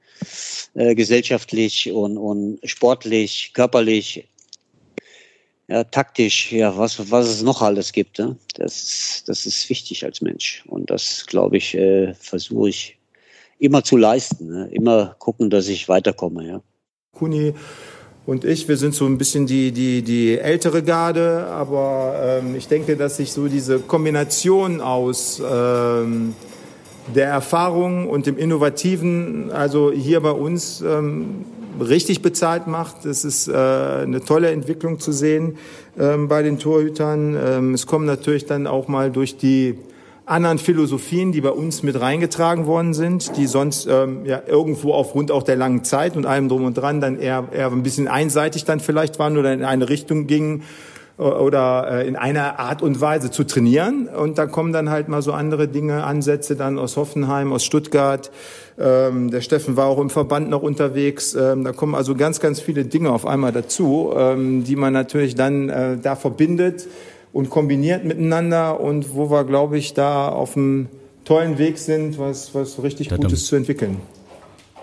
äh, 0.73 0.95
gesellschaftlich 0.95 1.91
und, 1.91 2.17
und 2.17 2.59
sportlich, 2.63 3.51
körperlich, 3.53 4.27
ja, 5.67 5.83
taktisch, 5.83 6.51
ja, 6.51 6.77
was, 6.77 7.11
was 7.11 7.29
es 7.29 7.41
noch 7.43 7.61
alles 7.61 7.93
gibt. 7.93 8.19
Ne? 8.19 8.37
Das, 8.55 9.23
das 9.25 9.45
ist 9.45 9.69
wichtig 9.69 10.03
als 10.03 10.21
Mensch. 10.21 10.63
Und 10.67 10.89
das, 10.89 11.25
glaube 11.27 11.57
ich, 11.57 11.75
äh, 11.75 12.13
versuche 12.15 12.69
ich 12.69 12.97
immer 13.57 13.83
zu 13.83 13.95
leisten. 13.95 14.47
Ne? 14.47 14.69
Immer 14.71 15.15
gucken, 15.19 15.49
dass 15.49 15.67
ich 15.67 15.87
weiterkomme. 15.87 16.47
Ja. 16.47 16.61
Kuni 17.13 17.53
und 18.25 18.45
ich, 18.45 18.67
wir 18.67 18.77
sind 18.77 18.93
so 18.93 19.05
ein 19.05 19.17
bisschen 19.17 19.47
die, 19.47 19.71
die, 19.71 20.03
die 20.03 20.37
ältere 20.37 20.83
Garde, 20.83 21.47
aber 21.47 22.39
ähm, 22.43 22.55
ich 22.55 22.67
denke, 22.67 22.95
dass 22.95 23.17
sich 23.17 23.31
so 23.31 23.47
diese 23.47 23.79
Kombination 23.79 24.79
aus 24.79 25.41
ähm, 25.43 26.35
der 27.15 27.27
Erfahrung 27.27 28.09
und 28.09 28.25
dem 28.25 28.37
Innovativen, 28.37 29.51
also 29.51 29.91
hier 29.91 30.21
bei 30.21 30.31
uns 30.31 30.81
ähm, 30.81 31.45
richtig 31.79 32.21
bezahlt 32.21 32.67
macht. 32.67 33.05
Es 33.05 33.25
ist 33.25 33.47
äh, 33.47 33.53
eine 33.53 34.23
tolle 34.23 34.51
Entwicklung 34.51 34.99
zu 34.99 35.11
sehen 35.11 35.57
ähm, 35.99 36.27
bei 36.27 36.43
den 36.43 36.59
Torhütern. 36.59 37.37
Ähm, 37.43 37.73
es 37.73 37.87
kommen 37.87 38.05
natürlich 38.05 38.45
dann 38.45 38.67
auch 38.67 38.87
mal 38.87 39.11
durch 39.11 39.37
die 39.37 39.77
anderen 40.25 40.59
Philosophien, 40.59 41.31
die 41.31 41.41
bei 41.41 41.49
uns 41.49 41.83
mit 41.83 41.99
reingetragen 41.99 42.65
worden 42.65 42.93
sind, 42.93 43.35
die 43.37 43.47
sonst 43.47 43.87
ähm, 43.89 44.25
ja 44.25 44.41
irgendwo 44.45 44.93
aufgrund 44.93 45.31
auch 45.31 45.43
der 45.43 45.55
langen 45.55 45.83
Zeit 45.83 46.15
und 46.15 46.25
allem 46.25 46.47
drum 46.47 46.63
und 46.63 46.75
dran 46.75 47.01
dann 47.01 47.19
eher, 47.19 47.47
eher 47.51 47.71
ein 47.71 47.83
bisschen 47.83 48.07
einseitig 48.07 48.63
dann 48.63 48.79
vielleicht 48.79 49.19
waren 49.19 49.37
oder 49.37 49.51
in 49.51 49.65
eine 49.65 49.89
Richtung 49.89 50.27
gingen 50.27 50.63
oder 51.17 51.87
äh, 51.89 52.07
in 52.07 52.15
einer 52.15 52.59
Art 52.59 52.81
und 52.81 52.99
Weise 53.01 53.31
zu 53.31 53.43
trainieren. 53.43 54.07
Und 54.07 54.37
da 54.37 54.47
kommen 54.47 54.73
dann 54.73 54.89
halt 54.89 55.07
mal 55.07 55.21
so 55.21 55.33
andere 55.33 55.67
Dinge, 55.67 56.03
Ansätze 56.03 56.55
dann 56.55 56.79
aus 56.79 56.97
Hoffenheim, 56.97 57.53
aus 57.53 57.63
Stuttgart. 57.63 58.31
Ähm, 58.79 59.29
der 59.29 59.41
Steffen 59.41 59.77
war 59.77 59.87
auch 59.87 59.99
im 59.99 60.09
Verband 60.09 60.49
noch 60.49 60.63
unterwegs. 60.63 61.35
Ähm, 61.35 61.63
da 61.63 61.71
kommen 61.71 61.95
also 61.95 62.15
ganz, 62.15 62.39
ganz 62.39 62.59
viele 62.59 62.85
Dinge 62.85 63.11
auf 63.11 63.25
einmal 63.25 63.51
dazu, 63.51 64.11
ähm, 64.15 64.63
die 64.63 64.75
man 64.75 64.93
natürlich 64.93 65.35
dann 65.35 65.69
äh, 65.69 65.97
da 66.01 66.15
verbindet 66.15 66.87
und 67.33 67.49
kombiniert 67.49 68.03
miteinander 68.03 68.79
und 68.79 69.13
wo 69.15 69.29
wir, 69.29 69.43
glaube 69.43 69.77
ich, 69.77 69.93
da 69.93 70.29
auf 70.29 70.57
einem 70.57 70.87
tollen 71.25 71.57
Weg 71.57 71.77
sind, 71.77 72.17
was, 72.17 72.55
was 72.55 72.81
richtig 72.81 73.09
Dadum. 73.09 73.25
Gutes 73.25 73.45
zu 73.45 73.55
entwickeln. 73.55 73.97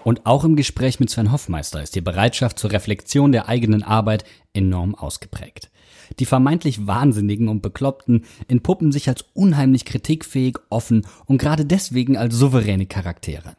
Und 0.04 0.24
auch 0.24 0.44
im 0.44 0.56
Gespräch 0.56 1.00
mit 1.00 1.10
Sven 1.10 1.32
Hoffmeister 1.32 1.82
ist 1.82 1.94
die 1.94 2.00
Bereitschaft 2.00 2.58
zur 2.58 2.72
Reflexion 2.72 3.32
der 3.32 3.48
eigenen 3.48 3.82
Arbeit 3.82 4.24
enorm 4.54 4.94
ausgeprägt. 4.94 5.70
Die 6.18 6.26
vermeintlich 6.26 6.86
Wahnsinnigen 6.86 7.48
und 7.48 7.62
Bekloppten 7.62 8.24
entpuppen 8.48 8.92
sich 8.92 9.08
als 9.08 9.24
unheimlich 9.34 9.84
kritikfähig, 9.84 10.58
offen 10.70 11.06
und 11.26 11.38
gerade 11.38 11.64
deswegen 11.64 12.16
als 12.16 12.34
souveräne 12.34 12.86
Charaktere. 12.86 13.56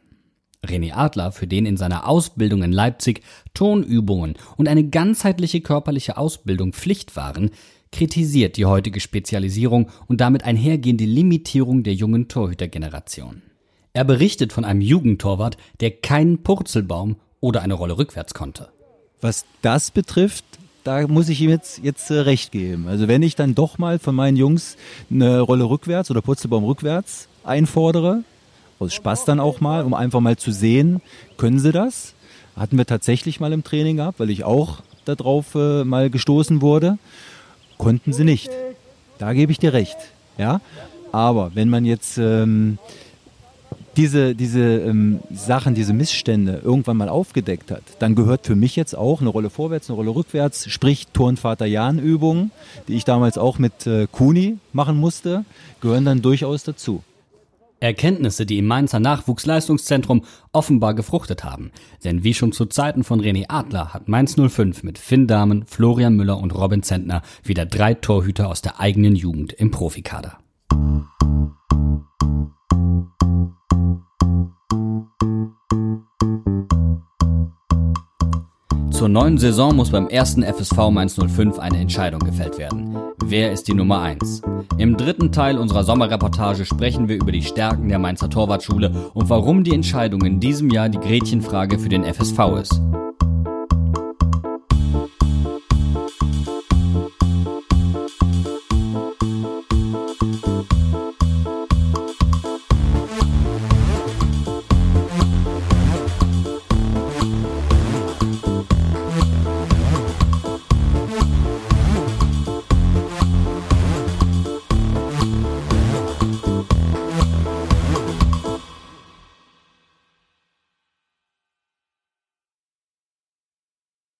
René 0.64 0.92
Adler, 0.92 1.32
für 1.32 1.46
den 1.46 1.64
in 1.64 1.78
seiner 1.78 2.06
Ausbildung 2.06 2.62
in 2.62 2.72
Leipzig 2.72 3.22
Tonübungen 3.54 4.34
und 4.56 4.68
eine 4.68 4.86
ganzheitliche 4.88 5.62
körperliche 5.62 6.18
Ausbildung 6.18 6.74
Pflicht 6.74 7.16
waren, 7.16 7.50
kritisiert 7.92 8.56
die 8.56 8.66
heutige 8.66 9.00
Spezialisierung 9.00 9.88
und 10.06 10.20
damit 10.20 10.44
einhergehende 10.44 11.04
Limitierung 11.04 11.82
der 11.82 11.94
jungen 11.94 12.28
Torhütergeneration. 12.28 13.42
Er 13.92 14.04
berichtet 14.04 14.52
von 14.52 14.64
einem 14.64 14.82
Jugendtorwart, 14.82 15.56
der 15.80 15.90
keinen 15.90 16.42
Purzelbaum 16.42 17.16
oder 17.40 17.62
eine 17.62 17.74
Rolle 17.74 17.98
rückwärts 17.98 18.34
konnte. 18.34 18.68
Was 19.20 19.44
das 19.62 19.90
betrifft, 19.90 20.44
da 20.84 21.06
muss 21.06 21.28
ich 21.28 21.40
ihm 21.40 21.50
jetzt, 21.50 21.80
jetzt 21.82 22.10
äh, 22.10 22.20
recht 22.20 22.52
geben. 22.52 22.88
Also 22.88 23.08
wenn 23.08 23.22
ich 23.22 23.36
dann 23.36 23.54
doch 23.54 23.78
mal 23.78 23.98
von 23.98 24.14
meinen 24.14 24.36
Jungs 24.36 24.76
eine 25.10 25.40
Rolle 25.40 25.64
rückwärts 25.64 26.10
oder 26.10 26.22
Purzelbaum 26.22 26.64
rückwärts 26.64 27.28
einfordere, 27.44 28.22
aus 28.78 28.94
Spaß 28.94 29.24
dann 29.24 29.40
auch 29.40 29.60
mal, 29.60 29.84
um 29.84 29.94
einfach 29.94 30.20
mal 30.20 30.36
zu 30.36 30.52
sehen, 30.52 31.00
können 31.36 31.58
sie 31.58 31.72
das? 31.72 32.14
Hatten 32.56 32.78
wir 32.78 32.86
tatsächlich 32.86 33.40
mal 33.40 33.52
im 33.52 33.64
Training 33.64 33.96
gehabt, 33.96 34.20
weil 34.20 34.30
ich 34.30 34.44
auch 34.44 34.82
darauf 35.04 35.54
äh, 35.54 35.84
mal 35.84 36.10
gestoßen 36.10 36.60
wurde. 36.60 36.98
Konnten 37.78 38.12
sie 38.12 38.24
nicht. 38.24 38.50
Da 39.18 39.32
gebe 39.32 39.52
ich 39.52 39.58
dir 39.58 39.72
recht. 39.72 39.96
Ja? 40.38 40.60
Aber 41.12 41.52
wenn 41.54 41.68
man 41.68 41.84
jetzt 41.84 42.18
ähm, 42.18 42.78
diese, 44.00 44.34
diese 44.34 44.60
ähm, 44.60 45.20
Sachen, 45.30 45.74
diese 45.74 45.92
Missstände 45.92 46.62
irgendwann 46.64 46.96
mal 46.96 47.10
aufgedeckt 47.10 47.70
hat, 47.70 47.82
dann 47.98 48.14
gehört 48.14 48.46
für 48.46 48.56
mich 48.56 48.74
jetzt 48.74 48.96
auch 48.96 49.20
eine 49.20 49.28
Rolle 49.28 49.50
vorwärts, 49.50 49.90
eine 49.90 49.96
Rolle 49.96 50.14
rückwärts, 50.14 50.70
sprich 50.70 51.08
Turnvater 51.08 51.66
Jan 51.66 51.98
Übungen, 51.98 52.50
die 52.88 52.94
ich 52.94 53.04
damals 53.04 53.36
auch 53.36 53.58
mit 53.58 53.86
äh, 53.86 54.06
Kuni 54.10 54.56
machen 54.72 54.96
musste, 54.96 55.44
gehören 55.82 56.06
dann 56.06 56.22
durchaus 56.22 56.64
dazu. 56.64 57.02
Erkenntnisse, 57.80 58.46
die 58.46 58.56
im 58.56 58.66
Mainzer 58.66 59.00
Nachwuchsleistungszentrum 59.00 60.24
offenbar 60.52 60.94
gefruchtet 60.94 61.44
haben. 61.44 61.70
Denn 62.02 62.24
wie 62.24 62.32
schon 62.32 62.52
zu 62.52 62.64
Zeiten 62.64 63.04
von 63.04 63.20
René 63.20 63.46
Adler 63.48 63.92
hat 63.92 64.08
Mainz 64.08 64.36
05 64.36 64.82
mit 64.82 64.96
Finn 64.96 65.26
Dahmen, 65.26 65.66
Florian 65.66 66.16
Müller 66.16 66.38
und 66.38 66.54
Robin 66.54 66.82
Zentner 66.82 67.20
wieder 67.44 67.66
drei 67.66 67.92
Torhüter 67.92 68.48
aus 68.48 68.62
der 68.62 68.80
eigenen 68.80 69.14
Jugend 69.14 69.52
im 69.52 69.70
Profikader. 69.70 70.38
Zur 79.00 79.08
neuen 79.08 79.38
Saison 79.38 79.74
muss 79.74 79.92
beim 79.92 80.08
ersten 80.08 80.42
FSV 80.42 80.90
Mainz 80.90 81.16
05 81.16 81.58
eine 81.58 81.78
Entscheidung 81.78 82.20
gefällt 82.20 82.58
werden. 82.58 82.98
Wer 83.24 83.50
ist 83.50 83.66
die 83.66 83.72
Nummer 83.72 84.02
1? 84.02 84.42
Im 84.76 84.98
dritten 84.98 85.32
Teil 85.32 85.56
unserer 85.56 85.84
Sommerreportage 85.84 86.66
sprechen 86.66 87.08
wir 87.08 87.16
über 87.16 87.32
die 87.32 87.40
Stärken 87.40 87.88
der 87.88 87.98
Mainzer 87.98 88.28
Torwartschule 88.28 88.92
und 89.14 89.30
warum 89.30 89.64
die 89.64 89.74
Entscheidung 89.74 90.22
in 90.26 90.38
diesem 90.38 90.68
Jahr 90.68 90.90
die 90.90 90.98
Gretchenfrage 90.98 91.78
für 91.78 91.88
den 91.88 92.04
FSV 92.04 92.38
ist. 92.60 92.82